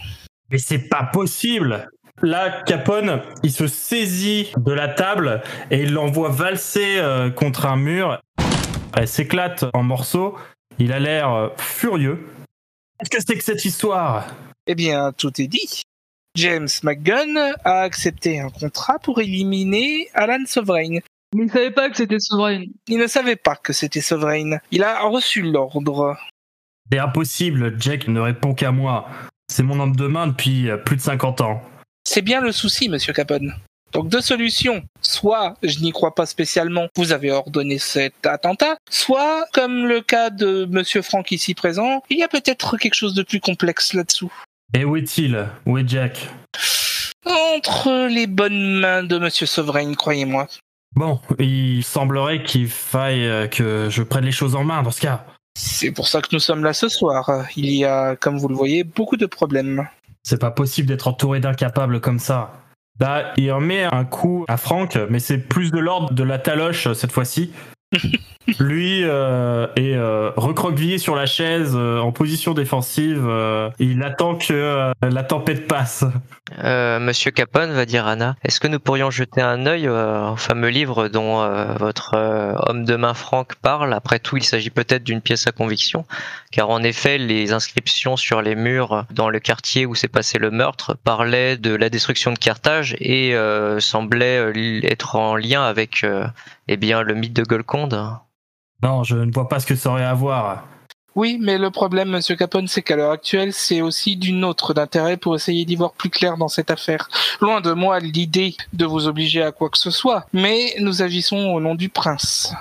Mais 0.51 0.57
c'est 0.57 0.87
pas 0.87 1.03
possible 1.03 1.89
Là, 2.21 2.63
Capone, 2.63 3.21
il 3.43 3.51
se 3.51 3.67
saisit 3.67 4.51
de 4.57 4.73
la 4.73 4.89
table 4.89 5.41
et 5.71 5.83
il 5.83 5.93
l'envoie 5.93 6.29
valser 6.29 6.97
euh, 6.97 7.29
contre 7.29 7.65
un 7.65 7.77
mur. 7.77 8.19
Elle 8.97 9.07
s'éclate 9.07 9.65
en 9.73 9.83
morceaux. 9.83 10.37
Il 10.79 10.91
a 10.91 10.99
l'air 10.99 11.33
euh, 11.33 11.49
furieux. 11.57 12.27
Qu'est-ce 12.99 13.09
que 13.09 13.23
c'est 13.25 13.37
que 13.37 13.43
cette 13.43 13.63
histoire? 13.63 14.27
Eh 14.67 14.75
bien, 14.75 15.13
tout 15.13 15.41
est 15.41 15.47
dit. 15.47 15.83
James 16.35 16.67
McGunn 16.83 17.37
a 17.63 17.81
accepté 17.81 18.39
un 18.39 18.49
contrat 18.49 18.99
pour 18.99 19.21
éliminer 19.21 20.09
Alan 20.13 20.43
Sovereign. 20.45 20.99
Mais 21.33 21.45
il 21.45 21.51
savait 21.51 21.71
pas 21.71 21.89
que 21.89 21.97
c'était 21.97 22.19
souverain. 22.19 22.65
Il 22.87 22.97
ne 22.97 23.07
savait 23.07 23.35
pas 23.35 23.55
que 23.55 23.71
c'était 23.71 24.01
Sovereign. 24.01 24.59
Il 24.71 24.83
a 24.83 25.01
reçu 25.07 25.41
l'ordre. 25.41 26.17
C'est 26.91 26.99
impossible, 26.99 27.79
Jack 27.79 28.07
ne 28.07 28.19
répond 28.19 28.53
qu'à 28.53 28.71
moi. 28.71 29.07
C'est 29.47 29.63
mon 29.63 29.79
homme 29.79 29.95
de 29.95 30.07
main 30.07 30.27
depuis 30.27 30.69
euh, 30.69 30.77
plus 30.77 30.97
de 30.97 31.01
50 31.01 31.41
ans. 31.41 31.61
C'est 32.03 32.21
bien 32.21 32.41
le 32.41 32.51
souci, 32.51 32.89
monsieur 32.89 33.13
Capone. 33.13 33.53
Donc 33.91 34.09
deux 34.09 34.21
solutions. 34.21 34.83
Soit 35.01 35.55
je 35.63 35.79
n'y 35.79 35.91
crois 35.91 36.13
pas 36.13 36.25
spécialement, 36.25 36.87
vous 36.95 37.11
avez 37.11 37.31
ordonné 37.31 37.79
cet 37.79 38.25
attentat, 38.25 38.77
soit, 38.89 39.45
comme 39.53 39.87
le 39.87 40.01
cas 40.01 40.29
de 40.29 40.65
monsieur 40.69 41.01
Franck 41.01 41.31
ici 41.31 41.53
présent, 41.53 42.03
il 42.09 42.19
y 42.19 42.23
a 42.23 42.27
peut-être 42.27 42.77
quelque 42.77 42.93
chose 42.93 43.13
de 43.13 43.23
plus 43.23 43.39
complexe 43.39 43.93
là-dessous. 43.93 44.31
Et 44.73 44.85
où 44.85 44.95
est-il? 44.95 45.47
Où 45.65 45.77
est 45.77 45.87
Jack? 45.87 46.29
Entre 47.25 48.07
les 48.07 48.27
bonnes 48.27 48.79
mains 48.79 49.03
de 49.03 49.17
monsieur 49.17 49.45
Sovereign, 49.45 49.95
croyez-moi. 49.95 50.47
Bon, 50.95 51.19
il 51.37 51.83
semblerait 51.83 52.43
qu'il 52.43 52.67
faille 52.67 53.25
euh, 53.25 53.47
que 53.47 53.87
je 53.89 54.01
prenne 54.01 54.25
les 54.25 54.31
choses 54.31 54.55
en 54.55 54.63
main 54.63 54.81
dans 54.81 54.91
ce 54.91 55.01
cas. 55.01 55.25
C'est 55.55 55.91
pour 55.91 56.07
ça 56.07 56.21
que 56.21 56.29
nous 56.31 56.39
sommes 56.39 56.63
là 56.63 56.73
ce 56.73 56.87
soir. 56.87 57.45
Il 57.55 57.69
y 57.69 57.85
a, 57.85 58.15
comme 58.15 58.37
vous 58.37 58.47
le 58.47 58.55
voyez, 58.55 58.83
beaucoup 58.83 59.17
de 59.17 59.25
problèmes. 59.25 59.87
C'est 60.23 60.39
pas 60.39 60.51
possible 60.51 60.87
d'être 60.87 61.07
entouré 61.07 61.39
d'incapables 61.39 62.01
comme 62.01 62.19
ça. 62.19 62.53
Là, 62.99 63.33
il 63.37 63.51
remet 63.51 63.83
un 63.83 64.03
coup 64.03 64.45
à 64.47 64.57
Franck, 64.57 64.97
mais 65.09 65.19
c'est 65.19 65.37
plus 65.37 65.71
de 65.71 65.79
l'ordre 65.79 66.13
de 66.13 66.23
la 66.23 66.37
taloche 66.37 66.91
cette 66.93 67.11
fois-ci. 67.11 67.53
Lui 68.59 69.03
euh, 69.03 69.67
est 69.75 69.95
euh, 69.95 70.31
recroquevillé 70.35 70.97
sur 70.97 71.15
la 71.15 71.25
chaise 71.25 71.73
euh, 71.75 71.99
en 71.99 72.11
position 72.11 72.53
défensive. 72.53 73.25
euh, 73.27 73.69
il 73.79 74.01
attend 74.03 74.35
que 74.35 74.53
euh, 74.53 74.91
la 75.01 75.23
tempête 75.23 75.67
passe. 75.67 76.03
Euh, 76.63 76.99
Monsieur 76.99 77.31
Capone 77.31 77.71
va 77.71 77.85
dire 77.85 78.07
Anna, 78.07 78.35
est-ce 78.43 78.59
que 78.59 78.67
nous 78.67 78.79
pourrions 78.79 79.11
jeter 79.11 79.41
un 79.41 79.65
œil 79.65 79.87
au 79.87 80.35
fameux 80.35 80.69
livre 80.69 81.07
dont 81.07 81.47
votre 81.77 82.15
homme 82.67 82.85
de 82.85 82.95
main 82.95 83.13
Franck 83.13 83.55
parle? 83.55 83.93
Après 83.93 84.17
tout, 84.17 84.37
il 84.37 84.43
s'agit 84.43 84.71
peut-être 84.71 85.03
d'une 85.03 85.21
pièce 85.21 85.45
à 85.45 85.51
conviction, 85.51 86.05
car 86.51 86.71
en 86.71 86.81
effet, 86.81 87.19
les 87.19 87.53
inscriptions 87.53 88.17
sur 88.17 88.41
les 88.41 88.55
murs 88.55 89.05
dans 89.11 89.29
le 89.29 89.39
quartier 89.39 89.85
où 89.85 89.93
s'est 89.93 90.07
passé 90.07 90.39
le 90.39 90.49
meurtre 90.49 90.97
parlaient 91.03 91.55
de 91.55 91.75
la 91.75 91.89
destruction 91.89 92.31
de 92.33 92.39
Carthage 92.39 92.95
et 92.99 93.35
semblaient 93.79 94.51
être 94.83 95.17
en 95.17 95.35
lien 95.35 95.63
avec 95.63 96.03
eh 96.67 96.77
bien 96.77 97.03
le 97.03 97.13
mythe 97.13 97.33
de 97.33 97.43
Golconde. 97.43 98.17
Non, 98.83 99.03
je 99.03 99.17
ne 99.17 99.31
vois 99.31 99.47
pas 99.49 99.59
ce 99.59 99.65
que 99.67 99.75
ça 99.75 99.89
aurait 99.91 100.03
à 100.05 100.13
voir. 100.13 100.65
Oui, 101.15 101.37
mais 101.41 101.57
le 101.57 101.69
problème, 101.71 102.09
Monsieur 102.09 102.35
Capone, 102.35 102.67
c'est 102.67 102.81
qu'à 102.81 102.95
l'heure 102.95 103.11
actuelle, 103.11 103.51
c'est 103.51 103.81
aussi 103.81 104.15
d'une 104.15 104.45
autre 104.45 104.73
d'intérêt 104.73 105.17
pour 105.17 105.35
essayer 105.35 105.65
d'y 105.65 105.75
voir 105.75 105.91
plus 105.93 106.09
clair 106.09 106.37
dans 106.37 106.47
cette 106.47 106.71
affaire. 106.71 107.09
Loin 107.41 107.59
de 107.61 107.73
moi 107.73 107.99
l'idée 107.99 108.55
de 108.73 108.85
vous 108.85 109.07
obliger 109.07 109.41
à 109.43 109.51
quoi 109.51 109.69
que 109.69 109.77
ce 109.77 109.91
soit, 109.91 110.27
mais 110.33 110.75
nous 110.79 111.01
agissons 111.01 111.47
au 111.53 111.59
nom 111.59 111.75
du 111.75 111.89
prince. 111.89 112.53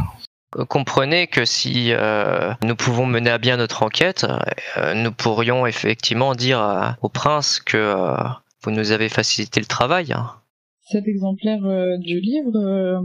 Euh, 0.57 0.65
Comprenez 0.65 1.27
que 1.29 1.45
si 1.45 1.93
euh, 1.93 2.53
nous 2.65 2.75
pouvons 2.75 3.07
mener 3.07 3.31
à 3.31 3.39
bien 3.39 3.59
notre 3.59 3.83
enquête, 3.85 4.27
euh, 4.79 4.95
nous 4.95 5.13
pourrions 5.13 5.67
effectivement 5.67 6.35
dire 6.35 6.59
à- 6.59 6.97
au 7.03 7.11
prince 7.11 7.61
que 7.61 7.77
euh, 7.77 8.17
vous 8.65 8.71
nous 8.71 8.91
avez 8.91 9.11
facilité 9.11 9.61
le 9.61 9.67
travail. 9.67 10.15
Cet 10.91 11.07
exemplaire 11.07 11.61
euh, 11.65 11.99
du 11.99 12.19
livre, 12.19 12.57
euh, 12.57 12.99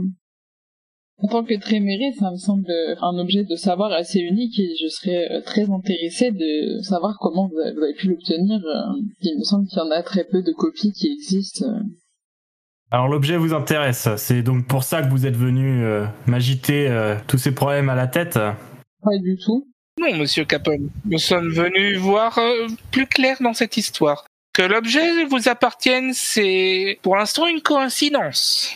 en 1.18 1.28
tant 1.28 1.44
que 1.44 1.58
Tréméré, 1.58 2.12
ça 2.18 2.30
me 2.30 2.36
semble 2.36 2.66
un 3.00 3.18
objet 3.18 3.44
de 3.44 3.56
savoir 3.56 3.92
assez 3.92 4.18
unique 4.18 4.58
et 4.58 4.74
je 4.80 4.88
serais 4.88 5.28
euh, 5.30 5.40
très 5.42 5.70
intéressée 5.70 6.32
de 6.32 6.82
savoir 6.82 7.16
comment 7.20 7.48
vous 7.48 7.58
avez, 7.58 7.94
pu 7.94 8.08
l'obtenir. 8.08 8.60
euh, 8.64 9.00
il 9.20 9.38
me 9.38 9.44
semble 9.44 9.66
qu'il 9.68 9.78
y 9.78 9.82
en 9.82 9.90
a 9.90 10.02
très 10.02 10.24
peu 10.24 10.42
de 10.42 10.52
copies 10.52 10.92
qui 10.92 11.12
existent. 11.12 11.66
euh. 11.66 11.80
Alors 12.90 13.08
l'objet 13.08 13.36
vous 13.36 13.54
intéresse, 13.54 14.08
c'est 14.16 14.42
donc 14.42 14.66
pour 14.66 14.84
ça 14.84 15.02
que 15.02 15.08
vous 15.08 15.26
êtes 15.26 15.36
venu 15.36 15.84
euh, 15.84 16.06
m'agiter 16.26 16.88
euh, 16.88 17.16
tous 17.26 17.38
ces 17.38 17.54
problèmes 17.54 17.88
à 17.88 17.94
la 17.94 18.06
tête? 18.06 18.34
Pas 18.34 19.18
du 19.20 19.36
tout. 19.36 19.66
Non, 20.00 20.16
Monsieur 20.16 20.44
Capone, 20.44 20.90
nous 21.04 21.18
sommes 21.18 21.48
venus 21.50 21.98
voir 21.98 22.36
euh, 22.38 22.66
plus 22.90 23.06
clair 23.06 23.36
dans 23.40 23.54
cette 23.54 23.76
histoire. 23.76 24.26
Que 24.52 24.62
l'objet 24.62 25.24
vous 25.24 25.48
appartienne, 25.48 26.12
c'est 26.12 26.98
pour 27.02 27.16
l'instant 27.16 27.46
une 27.46 27.60
coïncidence. 27.60 28.72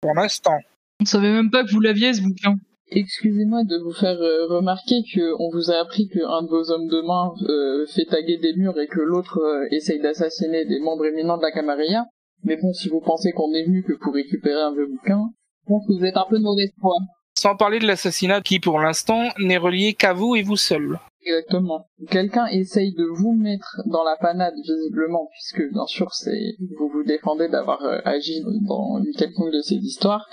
Pour 0.00 0.14
l'instant. 0.14 0.58
On 1.00 1.04
savait 1.04 1.32
même 1.32 1.50
pas 1.50 1.64
que 1.64 1.70
vous 1.70 1.80
l'aviez 1.80 2.12
ce 2.12 2.22
bouquin. 2.22 2.56
Excusez-moi 2.92 3.64
de 3.64 3.78
vous 3.78 3.92
faire 3.92 4.20
euh, 4.20 4.46
remarquer 4.48 5.02
que 5.14 5.34
on 5.38 5.48
vous 5.50 5.70
a 5.70 5.76
appris 5.76 6.08
qu'un 6.08 6.42
de 6.42 6.48
vos 6.48 6.70
hommes 6.70 6.88
de 6.88 7.00
main 7.00 7.32
euh, 7.48 7.86
fait 7.86 8.04
taguer 8.04 8.36
des 8.36 8.52
murs 8.54 8.78
et 8.78 8.88
que 8.88 9.00
l'autre 9.00 9.38
euh, 9.38 9.66
essaye 9.70 10.00
d'assassiner 10.00 10.64
des 10.66 10.80
membres 10.80 11.06
éminents 11.06 11.38
de 11.38 11.42
la 11.42 11.52
Camarilla. 11.52 12.06
Mais 12.42 12.56
bon, 12.56 12.72
si 12.72 12.88
vous 12.88 13.00
pensez 13.00 13.32
qu'on 13.32 13.52
est 13.54 13.64
venu 13.64 13.82
que 13.84 13.92
pour 13.92 14.12
récupérer 14.12 14.60
un 14.60 14.74
vieux 14.74 14.88
bouquin, 14.88 15.30
je 15.62 15.68
pense 15.68 15.86
que 15.86 15.92
vous 15.92 16.04
êtes 16.04 16.16
un 16.16 16.26
peu 16.28 16.38
de 16.38 16.42
mauvaise 16.42 16.72
foi. 16.80 16.96
Sans 17.38 17.56
parler 17.56 17.78
de 17.78 17.86
l'assassinat 17.86 18.40
qui, 18.40 18.58
pour 18.58 18.80
l'instant, 18.80 19.28
n'est 19.38 19.56
relié 19.56 19.94
qu'à 19.94 20.12
vous 20.12 20.34
et 20.34 20.42
vous 20.42 20.56
seul. 20.56 20.98
Exactement. 21.22 21.86
Quelqu'un 22.10 22.46
essaye 22.46 22.94
de 22.94 23.04
vous 23.04 23.34
mettre 23.34 23.82
dans 23.86 24.04
la 24.04 24.16
panade, 24.16 24.54
visiblement, 24.56 25.28
puisque 25.32 25.70
bien 25.70 25.86
sûr 25.86 26.12
c'est 26.14 26.56
vous 26.78 26.88
vous 26.88 27.04
défendez 27.04 27.48
d'avoir 27.48 27.82
euh, 27.82 28.00
agi 28.04 28.42
dans 28.66 28.98
une 28.98 29.12
quelconque 29.12 29.52
de 29.52 29.60
ces 29.60 29.76
histoires. 29.76 30.26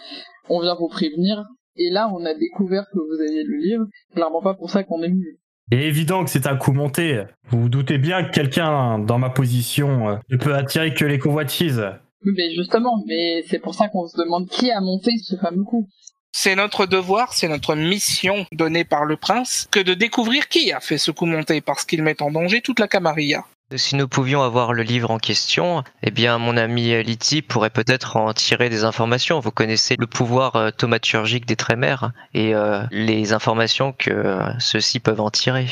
On 0.49 0.61
vient 0.61 0.75
vous 0.75 0.87
prévenir, 0.87 1.45
et 1.75 1.89
là 1.89 2.09
on 2.13 2.25
a 2.25 2.33
découvert 2.33 2.85
que 2.91 2.99
vous 2.99 3.21
aviez 3.21 3.43
le 3.43 3.57
livre. 3.57 3.85
Clairement 4.13 4.41
pas 4.41 4.53
pour 4.53 4.69
ça 4.69 4.83
qu'on 4.83 5.03
est 5.03 5.09
venu. 5.09 5.37
Il 5.71 5.79
est 5.79 5.87
évident 5.87 6.23
que 6.23 6.29
c'est 6.29 6.47
un 6.47 6.55
coup 6.55 6.71
monté. 6.71 7.23
Vous 7.49 7.63
vous 7.63 7.69
doutez 7.69 7.97
bien 7.97 8.23
que 8.23 8.31
quelqu'un 8.31 8.99
dans 8.99 9.19
ma 9.19 9.29
position 9.29 10.09
euh, 10.09 10.15
ne 10.29 10.37
peut 10.37 10.55
attirer 10.55 10.93
que 10.93 11.03
les 11.03 11.19
convoitises. 11.19 11.83
Oui, 12.25 12.31
Mais 12.37 12.55
justement, 12.55 13.03
mais 13.05 13.43
c'est 13.47 13.59
pour 13.59 13.75
ça 13.75 13.89
qu'on 13.89 14.07
se 14.07 14.17
demande 14.17 14.47
qui 14.47 14.71
a 14.71 14.79
monté 14.79 15.11
ce 15.21 15.35
fameux 15.35 15.63
coup. 15.63 15.87
C'est 16.31 16.55
notre 16.55 16.85
devoir, 16.85 17.33
c'est 17.33 17.49
notre 17.49 17.75
mission 17.75 18.45
donnée 18.53 18.85
par 18.85 19.05
le 19.05 19.17
prince 19.17 19.67
que 19.71 19.79
de 19.79 19.93
découvrir 19.93 20.47
qui 20.47 20.71
a 20.71 20.79
fait 20.79 20.97
ce 20.97 21.11
coup 21.11 21.25
monté 21.25 21.61
parce 21.61 21.83
qu'il 21.83 22.03
met 22.03 22.21
en 22.21 22.31
danger 22.31 22.61
toute 22.61 22.79
la 22.79 22.87
Camarilla. 22.87 23.43
Si 23.75 23.97
nous 23.97 24.07
pouvions 24.07 24.43
avoir 24.43 24.71
le 24.71 24.81
livre 24.83 25.11
en 25.11 25.17
question, 25.17 25.83
eh 26.01 26.09
bien 26.09 26.37
mon 26.37 26.55
ami 26.55 27.03
Liti 27.03 27.41
pourrait 27.41 27.69
peut-être 27.69 28.15
en 28.15 28.31
tirer 28.33 28.69
des 28.69 28.85
informations. 28.85 29.41
Vous 29.41 29.51
connaissez 29.51 29.97
le 29.99 30.07
pouvoir 30.07 30.55
euh, 30.55 30.71
thaumaturgique 30.71 31.45
des 31.45 31.57
trémères 31.57 32.11
et 32.33 32.55
euh, 32.55 32.83
les 32.91 33.33
informations 33.33 33.91
que 33.91 34.09
euh, 34.09 34.57
ceux-ci 34.59 35.01
peuvent 35.01 35.19
en 35.19 35.29
tirer. 35.29 35.67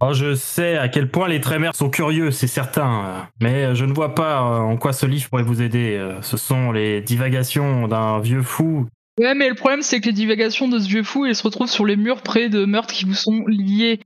Oh, 0.00 0.12
je 0.12 0.34
sais 0.34 0.76
à 0.76 0.88
quel 0.88 1.12
point 1.12 1.28
les 1.28 1.40
trémères 1.40 1.76
sont 1.76 1.90
curieux, 1.90 2.32
c'est 2.32 2.48
certain. 2.48 3.04
euh, 3.06 3.20
Mais 3.40 3.74
je 3.76 3.84
ne 3.84 3.92
vois 3.92 4.16
pas 4.16 4.40
en 4.42 4.76
quoi 4.76 4.92
ce 4.92 5.06
livre 5.06 5.28
pourrait 5.30 5.44
vous 5.44 5.62
aider. 5.62 6.04
Ce 6.22 6.36
sont 6.36 6.72
les 6.72 7.00
divagations 7.02 7.86
d'un 7.86 8.18
vieux 8.18 8.42
fou. 8.42 8.88
Ouais, 9.20 9.36
mais 9.36 9.48
le 9.48 9.54
problème, 9.54 9.82
c'est 9.82 10.00
que 10.00 10.06
les 10.06 10.12
divagations 10.12 10.66
de 10.66 10.80
ce 10.80 10.88
vieux 10.88 11.04
fou, 11.04 11.24
ils 11.24 11.36
se 11.36 11.44
retrouvent 11.44 11.70
sur 11.70 11.86
les 11.86 11.94
murs 11.96 12.22
près 12.22 12.48
de 12.48 12.64
meurtres 12.64 12.92
qui 12.92 13.04
vous 13.04 13.14
sont 13.14 13.44
liés. 13.46 14.00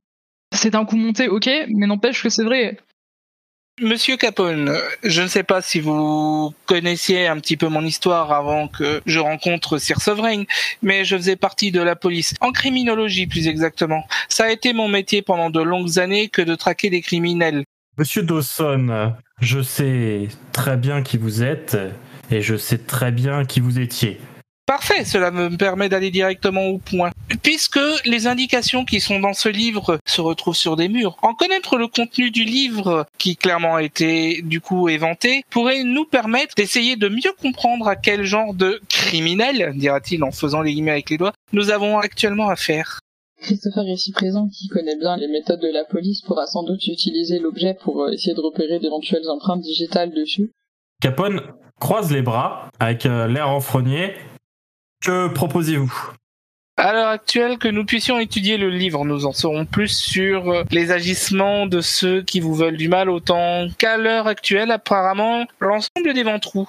C'est 0.52 0.74
un 0.74 0.84
coup 0.84 0.96
monté, 0.96 1.28
ok, 1.28 1.48
mais 1.74 1.86
n'empêche 1.86 2.22
que 2.22 2.28
c'est 2.28 2.44
vrai. 2.44 2.76
Monsieur 3.82 4.16
Capone, 4.16 4.74
je 5.04 5.20
ne 5.20 5.26
sais 5.26 5.42
pas 5.42 5.60
si 5.60 5.80
vous 5.80 6.54
connaissiez 6.64 7.26
un 7.26 7.38
petit 7.38 7.58
peu 7.58 7.68
mon 7.68 7.82
histoire 7.82 8.32
avant 8.32 8.68
que 8.68 9.02
je 9.04 9.18
rencontre 9.18 9.76
Sir 9.76 10.00
Sovereign, 10.00 10.46
mais 10.80 11.04
je 11.04 11.14
faisais 11.14 11.36
partie 11.36 11.72
de 11.72 11.82
la 11.82 11.94
police, 11.94 12.32
en 12.40 12.52
criminologie 12.52 13.26
plus 13.26 13.48
exactement. 13.48 14.06
Ça 14.30 14.44
a 14.44 14.50
été 14.50 14.72
mon 14.72 14.88
métier 14.88 15.20
pendant 15.20 15.50
de 15.50 15.60
longues 15.60 15.98
années 15.98 16.28
que 16.30 16.40
de 16.40 16.54
traquer 16.54 16.88
des 16.88 17.02
criminels. 17.02 17.64
Monsieur 17.98 18.22
Dawson, 18.22 19.12
je 19.42 19.60
sais 19.60 20.28
très 20.52 20.78
bien 20.78 21.02
qui 21.02 21.18
vous 21.18 21.42
êtes 21.42 21.76
et 22.30 22.40
je 22.40 22.56
sais 22.56 22.78
très 22.78 23.12
bien 23.12 23.44
qui 23.44 23.60
vous 23.60 23.78
étiez. 23.78 24.18
Parfait, 24.66 25.04
cela 25.04 25.30
me 25.30 25.56
permet 25.56 25.88
d'aller 25.88 26.10
directement 26.10 26.66
au 26.66 26.78
point. 26.78 27.12
Puisque 27.44 27.78
les 28.04 28.26
indications 28.26 28.84
qui 28.84 28.98
sont 28.98 29.20
dans 29.20 29.32
ce 29.32 29.48
livre 29.48 30.00
se 30.04 30.20
retrouvent 30.20 30.56
sur 30.56 30.74
des 30.74 30.88
murs, 30.88 31.16
en 31.22 31.34
connaître 31.34 31.76
le 31.76 31.86
contenu 31.86 32.32
du 32.32 32.42
livre, 32.42 33.06
qui 33.16 33.36
clairement 33.36 33.76
a 33.76 33.84
été 33.84 34.42
du 34.42 34.60
coup 34.60 34.88
éventé, 34.88 35.44
pourrait 35.50 35.84
nous 35.84 36.04
permettre 36.04 36.56
d'essayer 36.56 36.96
de 36.96 37.08
mieux 37.08 37.32
comprendre 37.40 37.86
à 37.86 37.94
quel 37.94 38.24
genre 38.24 38.54
de 38.54 38.80
criminel, 38.88 39.72
dira-t-il 39.76 40.24
en 40.24 40.32
faisant 40.32 40.62
les 40.62 40.72
guillemets 40.72 40.90
avec 40.90 41.10
les 41.10 41.18
doigts, 41.18 41.32
nous 41.52 41.70
avons 41.70 41.98
actuellement 41.98 42.48
affaire. 42.48 42.98
Christopher 43.40 43.84
ici 43.84 44.10
présent, 44.10 44.48
qui 44.48 44.66
connaît 44.66 44.98
bien 44.98 45.16
les 45.16 45.28
méthodes 45.28 45.60
de 45.60 45.72
la 45.72 45.84
police, 45.84 46.22
pourra 46.22 46.46
sans 46.46 46.64
doute 46.64 46.84
utiliser 46.88 47.38
l'objet 47.38 47.76
pour 47.80 48.02
euh, 48.02 48.10
essayer 48.10 48.34
de 48.34 48.40
repérer 48.40 48.80
d'éventuelles 48.80 49.28
empreintes 49.28 49.60
digitales 49.60 50.12
dessus. 50.12 50.50
Capone 51.00 51.40
croise 51.78 52.10
les 52.10 52.22
bras 52.22 52.68
avec 52.80 53.06
euh, 53.06 53.28
l'air 53.28 53.48
renfrogné. 53.48 54.14
Que 55.04 55.28
proposez-vous? 55.28 55.92
À 56.78 56.92
l'heure 56.92 57.08
actuelle, 57.08 57.56
que 57.56 57.68
nous 57.68 57.86
puissions 57.86 58.18
étudier 58.18 58.58
le 58.58 58.68
livre, 58.68 59.06
nous 59.06 59.24
en 59.24 59.32
saurons 59.32 59.64
plus 59.64 59.88
sur 59.88 60.50
euh, 60.50 60.62
les 60.70 60.92
agissements 60.92 61.66
de 61.66 61.80
ceux 61.80 62.22
qui 62.22 62.40
vous 62.40 62.54
veulent 62.54 62.76
du 62.76 62.88
mal, 62.88 63.08
autant 63.08 63.66
qu'à 63.78 63.96
l'heure 63.96 64.26
actuelle, 64.26 64.70
apparemment, 64.70 65.46
l'ensemble 65.58 66.12
des 66.12 66.22
ventrous. 66.22 66.68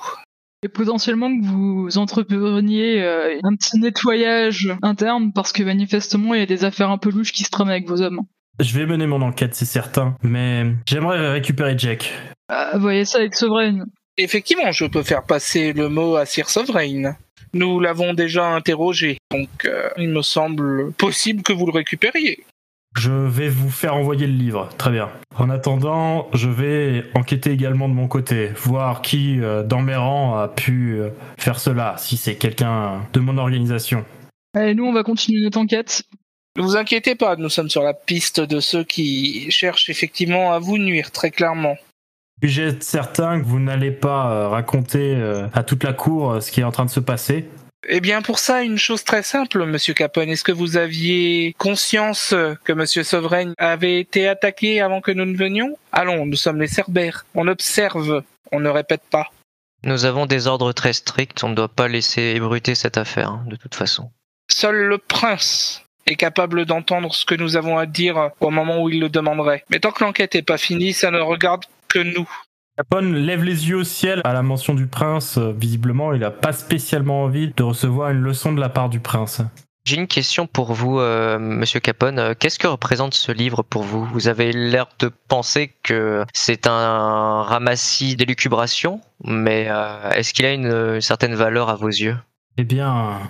Et 0.64 0.70
potentiellement 0.70 1.30
que 1.30 1.46
vous 1.46 1.98
entrepreniez 1.98 3.04
euh, 3.04 3.38
un 3.44 3.54
petit 3.56 3.78
nettoyage 3.80 4.74
interne, 4.82 5.34
parce 5.34 5.52
que 5.52 5.62
manifestement, 5.64 6.34
il 6.34 6.40
y 6.40 6.44
a 6.44 6.48
des 6.48 6.64
affaires 6.64 6.90
un 6.90 6.98
peu 6.98 7.12
louches 7.12 7.34
qui 7.34 7.44
se 7.44 7.50
trament 7.50 7.72
avec 7.72 7.86
vos 7.88 8.02
hommes. 8.02 8.22
Je 8.62 8.74
vais 8.80 8.86
mener 8.86 9.08
mon 9.08 9.22
enquête, 9.22 9.56
c'est 9.56 9.66
certain, 9.66 10.16
mais 10.24 10.66
j'aimerais 10.86 11.34
récupérer 11.34 11.78
Jack. 11.78 12.14
Ah, 12.48 12.78
voyez 12.78 13.04
ça 13.04 13.20
avec 13.20 13.36
Sovereign. 13.36 13.86
Effectivement, 14.18 14.72
je 14.72 14.86
peux 14.86 15.04
faire 15.04 15.24
passer 15.24 15.74
le 15.74 15.90
mot 15.90 16.16
à 16.16 16.26
Sir 16.26 16.50
Sovereign. 16.50 17.16
Nous 17.54 17.80
l'avons 17.80 18.14
déjà 18.14 18.48
interrogé, 18.48 19.18
donc 19.32 19.50
euh, 19.66 19.90
il 19.98 20.10
me 20.10 20.22
semble 20.22 20.92
possible 20.94 21.44
que 21.44 21.54
vous 21.54 21.66
le 21.66 21.72
récupériez. 21.72 22.44
Je 22.98 23.12
vais 23.12 23.50
vous 23.50 23.70
faire 23.70 23.96
envoyer 23.96 24.26
le 24.26 24.34
livre, 24.34 24.70
très 24.78 24.90
bien. 24.90 25.10
En 25.36 25.50
attendant, 25.50 26.30
je 26.34 26.50
vais 26.50 27.06
enquêter 27.14 27.52
également 27.52 27.88
de 27.88 27.94
mon 27.94 28.08
côté, 28.08 28.48
voir 28.56 29.02
qui 29.02 29.40
euh, 29.40 29.64
dans 29.64 29.82
mes 29.82 29.96
rangs 29.96 30.36
a 30.36 30.48
pu 30.48 30.96
euh, 30.96 31.10
faire 31.38 31.60
cela, 31.60 31.96
si 32.00 32.18
c'est 32.18 32.36
quelqu'un 32.36 33.06
de 33.14 33.20
mon 33.20 33.38
organisation. 33.38 34.04
Allez, 34.56 34.74
nous, 34.74 34.86
on 34.86 34.94
va 34.94 35.04
continuer 35.04 35.42
notre 35.42 35.60
enquête. 35.60 36.04
Ne 36.56 36.64
vous 36.64 36.76
inquiétez 36.76 37.14
pas, 37.14 37.36
nous 37.36 37.50
sommes 37.50 37.70
sur 37.70 37.84
la 37.84 37.94
piste 37.94 38.40
de 38.40 38.60
ceux 38.60 38.84
qui 38.84 39.52
cherchent 39.52 39.90
effectivement 39.90 40.54
à 40.54 40.60
vous 40.60 40.80
nuire, 40.80 41.12
très 41.12 41.30
clairement. 41.30 41.78
Être 42.44 42.84
certain 42.84 43.42
que 43.42 43.46
vous 43.46 43.60
n'allez 43.60 43.92
pas 43.92 44.32
euh, 44.32 44.48
raconter 44.50 45.16
euh, 45.16 45.48
à 45.54 45.64
toute 45.64 45.84
la 45.84 45.94
cour 45.94 46.34
euh, 46.34 46.40
ce 46.40 46.52
qui 46.52 46.62
est 46.62 46.64
en 46.64 46.72
train 46.72 46.86
de 46.86 46.92
se 46.92 47.00
passer 47.00 47.50
Eh 47.90 48.00
bien, 48.00 48.22
pour 48.22 48.38
ça, 48.38 48.62
une 48.62 48.78
chose 48.78 49.04
très 49.04 49.24
simple, 49.24 49.66
Monsieur 49.66 49.96
Capone. 49.96 50.30
Est-ce 50.30 50.44
que 50.44 50.52
vous 50.52 50.78
aviez 50.78 51.56
conscience 51.58 52.36
que 52.64 52.74
Monsieur 52.74 53.04
Sovereign 53.04 53.54
avait 53.58 54.00
été 54.00 54.28
attaqué 54.28 54.82
avant 54.82 55.02
que 55.02 55.12
nous 55.12 55.26
ne 55.26 55.36
venions? 55.36 55.78
Allons, 55.92 56.28
nous 56.28 56.36
sommes 56.36 56.62
les 56.62 56.68
Cerbères. 56.68 57.26
On 57.34 57.48
observe, 57.48 58.24
on 58.52 58.60
ne 58.60 58.70
répète 58.70 59.04
pas. 59.10 59.28
Nous 59.84 60.06
avons 60.06 60.26
des 60.26 60.48
ordres 60.48 60.74
très 60.74 60.94
stricts, 60.94 61.44
on 61.44 61.50
ne 61.50 61.56
doit 61.56 61.70
pas 61.70 61.88
laisser 61.88 62.34
ébruiter 62.36 62.76
cette 62.76 62.98
affaire, 62.98 63.30
hein, 63.30 63.46
de 63.48 63.56
toute 63.56 63.76
façon. 63.76 64.12
Seul 64.50 64.76
le 64.76 64.98
prince 64.98 65.84
est 66.06 66.16
capable 66.16 66.66
d'entendre 66.66 67.14
ce 67.14 67.26
que 67.26 67.36
nous 67.36 67.58
avons 67.58 67.78
à 67.78 67.86
dire 67.86 68.32
au 68.40 68.50
moment 68.50 68.82
où 68.82 68.90
il 68.90 69.00
le 69.00 69.10
demanderait. 69.10 69.64
Mais 69.70 69.80
tant 69.80 69.92
que 69.92 70.04
l'enquête 70.04 70.36
n'est 70.36 70.42
pas 70.42 70.58
finie, 70.58 70.94
ça 70.94 71.12
ne 71.12 71.20
regarde 71.20 71.66
que 71.98 72.04
nous. 72.04 72.30
Capone 72.78 73.16
lève 73.16 73.44
les 73.44 73.70
yeux 73.70 73.78
au 73.78 73.84
ciel 73.84 74.22
à 74.24 74.34
la 74.34 74.44
mention 74.44 74.76
du 74.76 74.86
prince. 74.86 75.40
Euh, 75.40 75.52
Visiblement, 75.52 76.14
il 76.14 76.20
n'a 76.20 76.30
pas 76.30 76.54
spécialement 76.54 77.24
envie 77.24 77.52
de 77.56 77.64
recevoir 77.64 78.12
une 78.12 78.22
leçon 78.22 78.54
de 78.54 78.60
la 78.60 78.70
part 78.70 78.90
du 78.90 79.00
prince. 79.00 79.42
J'ai 79.84 79.96
une 79.96 80.06
question 80.06 80.46
pour 80.46 80.74
vous, 80.74 81.00
euh, 81.00 81.40
Monsieur 81.40 81.80
Capone. 81.80 82.20
Euh, 82.20 82.34
Qu'est-ce 82.38 82.60
que 82.60 82.68
représente 82.68 83.16
ce 83.16 83.32
livre 83.32 83.64
pour 83.64 83.82
vous? 83.82 84.06
Vous 84.06 84.28
avez 84.28 84.52
l'air 84.52 84.86
de 85.00 85.10
penser 85.28 85.74
que 85.82 86.24
c'est 86.34 86.68
un 86.68 87.42
ramassis 87.42 88.16
d'élucubrations, 88.16 89.02
mais 89.24 89.68
euh, 89.70 90.12
est-ce 90.12 90.34
qu'il 90.34 90.46
a 90.46 90.54
une, 90.54 91.02
certaine 91.02 91.34
valeur 91.34 91.70
à 91.70 91.76
vos 91.76 91.88
yeux? 91.88 92.18
Eh 92.58 92.64
bien, 92.64 93.22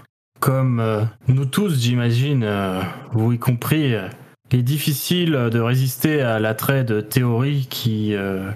comme 0.41 0.81
euh, 0.81 1.03
nous 1.29 1.45
tous, 1.45 1.79
j'imagine, 1.79 2.43
euh, 2.43 2.81
vous 3.11 3.31
y 3.31 3.39
compris, 3.39 3.93
euh, 3.93 4.09
il 4.51 4.59
est 4.59 4.63
difficile 4.63 5.31
de 5.51 5.59
résister 5.59 6.21
à 6.21 6.39
l'attrait 6.39 6.83
de 6.83 7.01
théories 7.01 7.67
qui 7.69 8.15
euh, 8.15 8.49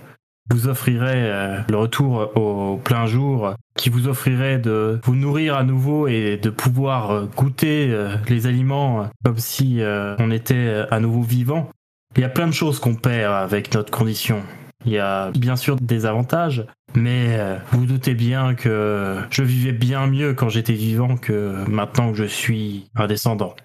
vous 0.50 0.68
offrirait 0.68 1.30
euh, 1.30 1.60
le 1.70 1.78
retour 1.78 2.32
au 2.38 2.78
plein 2.78 3.06
jour, 3.08 3.56
qui 3.76 3.90
vous 3.90 4.08
offrirait 4.08 4.58
de 4.58 5.02
vous 5.04 5.16
nourrir 5.16 5.56
à 5.56 5.64
nouveau 5.64 6.08
et 6.08 6.38
de 6.38 6.50
pouvoir 6.50 7.12
euh, 7.12 7.26
goûter 7.36 7.94
les 8.30 8.48
aliments 8.48 9.10
comme 9.26 9.38
si 9.38 9.82
on 10.20 10.32
était 10.32 10.86
à 10.90 11.00
nouveau 11.00 11.22
vivant. 11.22 11.70
Il 12.16 12.22
y 12.22 12.26
a 12.26 12.30
plein 12.30 12.48
de 12.48 12.54
choses 12.54 12.80
qu'on 12.80 12.96
perd 12.96 13.34
avec 13.34 13.74
notre 13.74 13.92
condition. 13.92 14.42
Il 14.86 14.92
y 14.92 14.98
a 14.98 15.32
bien 15.32 15.56
sûr 15.56 15.76
des 15.76 16.06
avantages, 16.06 16.66
mais 16.96 17.40
vous 17.72 17.86
doutez 17.86 18.16
bien 18.16 18.56
que 18.56 19.18
je 19.30 19.44
vivais 19.44 19.72
bien 19.72 20.08
mieux 20.08 20.34
quand 20.34 20.50
j'étais 20.50 20.74
vivant 20.74 21.18
que 21.18 21.64
maintenant 21.70 22.12
que 22.12 22.18
je 22.18 22.26
suis 22.26 22.90
un 22.96 23.08
descendant. 23.08 23.56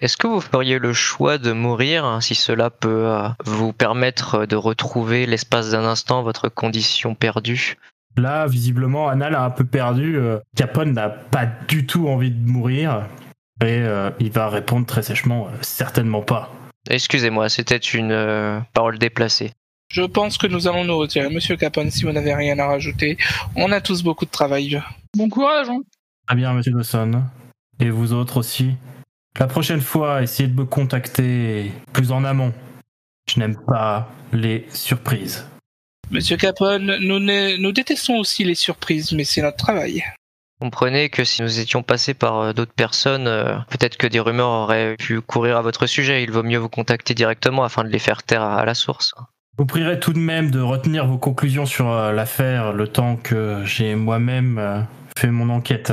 Est-ce 0.00 0.16
que 0.16 0.26
vous 0.26 0.40
feriez 0.40 0.78
le 0.78 0.92
choix 0.92 1.38
de 1.38 1.52
mourir 1.52 2.04
hein, 2.04 2.20
si 2.20 2.34
cela 2.34 2.70
peut 2.70 3.06
euh, 3.06 3.28
vous 3.44 3.72
permettre 3.72 4.46
de 4.46 4.56
retrouver 4.56 5.26
l'espace 5.26 5.70
d'un 5.70 5.84
instant 5.84 6.22
votre 6.22 6.48
condition 6.48 7.14
perdue? 7.14 7.76
Là, 8.16 8.46
visiblement, 8.46 9.08
Anna 9.08 9.30
l'a 9.30 9.44
un 9.44 9.50
peu 9.50 9.64
perdu. 9.64 10.16
euh, 10.16 10.38
Capone 10.56 10.92
n'a 10.92 11.08
pas 11.08 11.46
du 11.46 11.86
tout 11.86 12.08
envie 12.08 12.30
de 12.30 12.48
mourir. 12.48 13.06
Et 13.60 13.80
euh, 13.80 14.10
il 14.20 14.30
va 14.30 14.48
répondre 14.48 14.86
très 14.86 15.02
sèchement, 15.02 15.46
euh, 15.46 15.50
certainement 15.62 16.22
pas. 16.22 16.52
Excusez-moi, 16.90 17.48
c'était 17.48 17.76
une 17.76 18.12
euh, 18.12 18.60
parole 18.72 18.98
déplacée. 18.98 19.50
Je 19.90 20.02
pense 20.02 20.38
que 20.38 20.46
nous 20.46 20.68
allons 20.68 20.84
nous 20.84 20.96
retirer. 20.96 21.28
Monsieur 21.28 21.56
Capone, 21.56 21.90
si 21.90 22.04
vous 22.04 22.12
n'avez 22.12 22.34
rien 22.34 22.58
à 22.58 22.66
rajouter, 22.66 23.16
on 23.56 23.72
a 23.72 23.80
tous 23.80 24.02
beaucoup 24.02 24.26
de 24.26 24.30
travail. 24.30 24.80
Bon 25.16 25.28
courage, 25.28 25.68
hein. 25.70 25.80
Très 26.26 26.36
bien, 26.36 26.52
monsieur 26.52 26.72
Dawson. 26.72 27.22
Et 27.80 27.90
vous 27.90 28.12
autres 28.12 28.36
aussi. 28.36 28.74
La 29.38 29.46
prochaine 29.46 29.80
fois, 29.80 30.22
essayez 30.22 30.48
de 30.48 30.58
me 30.58 30.64
contacter 30.64 31.70
plus 31.92 32.10
en 32.10 32.24
amont. 32.24 32.52
Je 33.30 33.38
n'aime 33.38 33.56
pas 33.56 34.08
les 34.32 34.66
surprises. 34.70 35.46
Monsieur 36.10 36.36
Capone, 36.36 36.96
nous, 37.00 37.72
détestons 37.72 38.18
aussi 38.18 38.44
les 38.44 38.54
surprises, 38.54 39.12
mais 39.12 39.24
c'est 39.24 39.42
notre 39.42 39.58
travail. 39.58 40.02
Comprenez 40.60 41.08
que 41.08 41.22
si 41.22 41.42
nous 41.42 41.60
étions 41.60 41.84
passés 41.84 42.14
par 42.14 42.40
euh, 42.40 42.52
d'autres 42.52 42.72
personnes, 42.72 43.28
euh, 43.28 43.58
peut-être 43.70 43.96
que 43.96 44.08
des 44.08 44.18
rumeurs 44.18 44.48
auraient 44.48 44.96
pu 44.96 45.20
courir 45.20 45.56
à 45.56 45.62
votre 45.62 45.86
sujet. 45.86 46.24
Il 46.24 46.32
vaut 46.32 46.42
mieux 46.42 46.58
vous 46.58 46.68
contacter 46.68 47.14
directement 47.14 47.62
afin 47.62 47.84
de 47.84 47.90
les 47.90 48.00
faire 48.00 48.24
taire 48.24 48.42
à 48.42 48.58
à 48.58 48.64
la 48.64 48.74
source. 48.74 49.14
Je 49.58 49.62
vous 49.62 49.66
prierai 49.66 49.98
tout 49.98 50.12
de 50.12 50.20
même 50.20 50.52
de 50.52 50.60
retenir 50.60 51.08
vos 51.08 51.18
conclusions 51.18 51.66
sur 51.66 51.90
euh, 51.90 52.12
l'affaire 52.12 52.72
le 52.72 52.86
temps 52.86 53.16
que 53.16 53.62
j'ai 53.64 53.96
moi-même 53.96 54.58
euh, 54.58 54.80
fait 55.16 55.32
mon 55.32 55.50
enquête. 55.50 55.92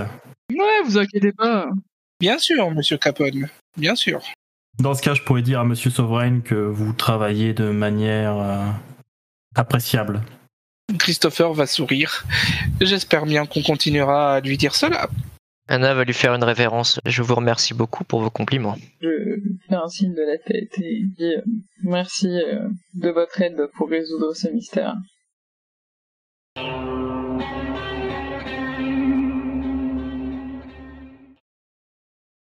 Ouais, 0.51 0.84
vous 0.86 0.99
inquiétez 0.99 1.31
pas. 1.31 1.69
Bien 2.19 2.38
sûr, 2.38 2.71
Monsieur 2.71 2.97
Capone. 2.97 3.49
Bien 3.78 3.95
sûr. 3.95 4.21
Dans 4.80 4.93
ce 4.93 5.01
cas, 5.01 5.13
je 5.13 5.21
pourrais 5.21 5.41
dire 5.41 5.60
à 5.60 5.63
Monsieur 5.65 5.89
Sovereign 5.89 6.41
que 6.41 6.56
vous 6.56 6.93
travaillez 6.93 7.54
de 7.54 7.69
manière 7.69 8.38
euh, 8.38 8.65
appréciable. 9.56 10.21
Christopher 10.99 11.54
va 11.54 11.65
sourire. 11.65 12.25
J'espère 12.82 13.25
bien 13.25 13.45
qu'on 13.45 13.62
continuera 13.62 14.36
à 14.36 14.41
lui 14.41 14.58
dire 14.58 14.75
cela. 14.75 15.10
Anna 15.67 15.95
va 15.95 16.04
lui 16.04 16.13
faire 16.13 16.36
une 16.36 16.43
révérence. 16.43 16.99
Je 17.06 17.23
vous 17.23 17.36
remercie 17.36 17.73
beaucoup 17.73 18.04
pour 18.04 18.21
vos 18.21 18.30
compliments. 18.30 18.78
Je 19.01 19.39
fais 19.67 19.75
un 19.75 19.88
signe 19.88 20.13
de 20.13 20.21
la 20.21 20.38
tête 20.38 20.78
et 20.80 21.01
dis 21.17 21.36
euh, 21.36 21.41
merci 21.84 22.28
euh, 22.28 22.67
de 22.93 23.10
votre 23.10 23.41
aide 23.41 23.67
pour 23.75 23.89
résoudre 23.89 24.34
ce 24.36 24.47
mystère. 24.49 24.95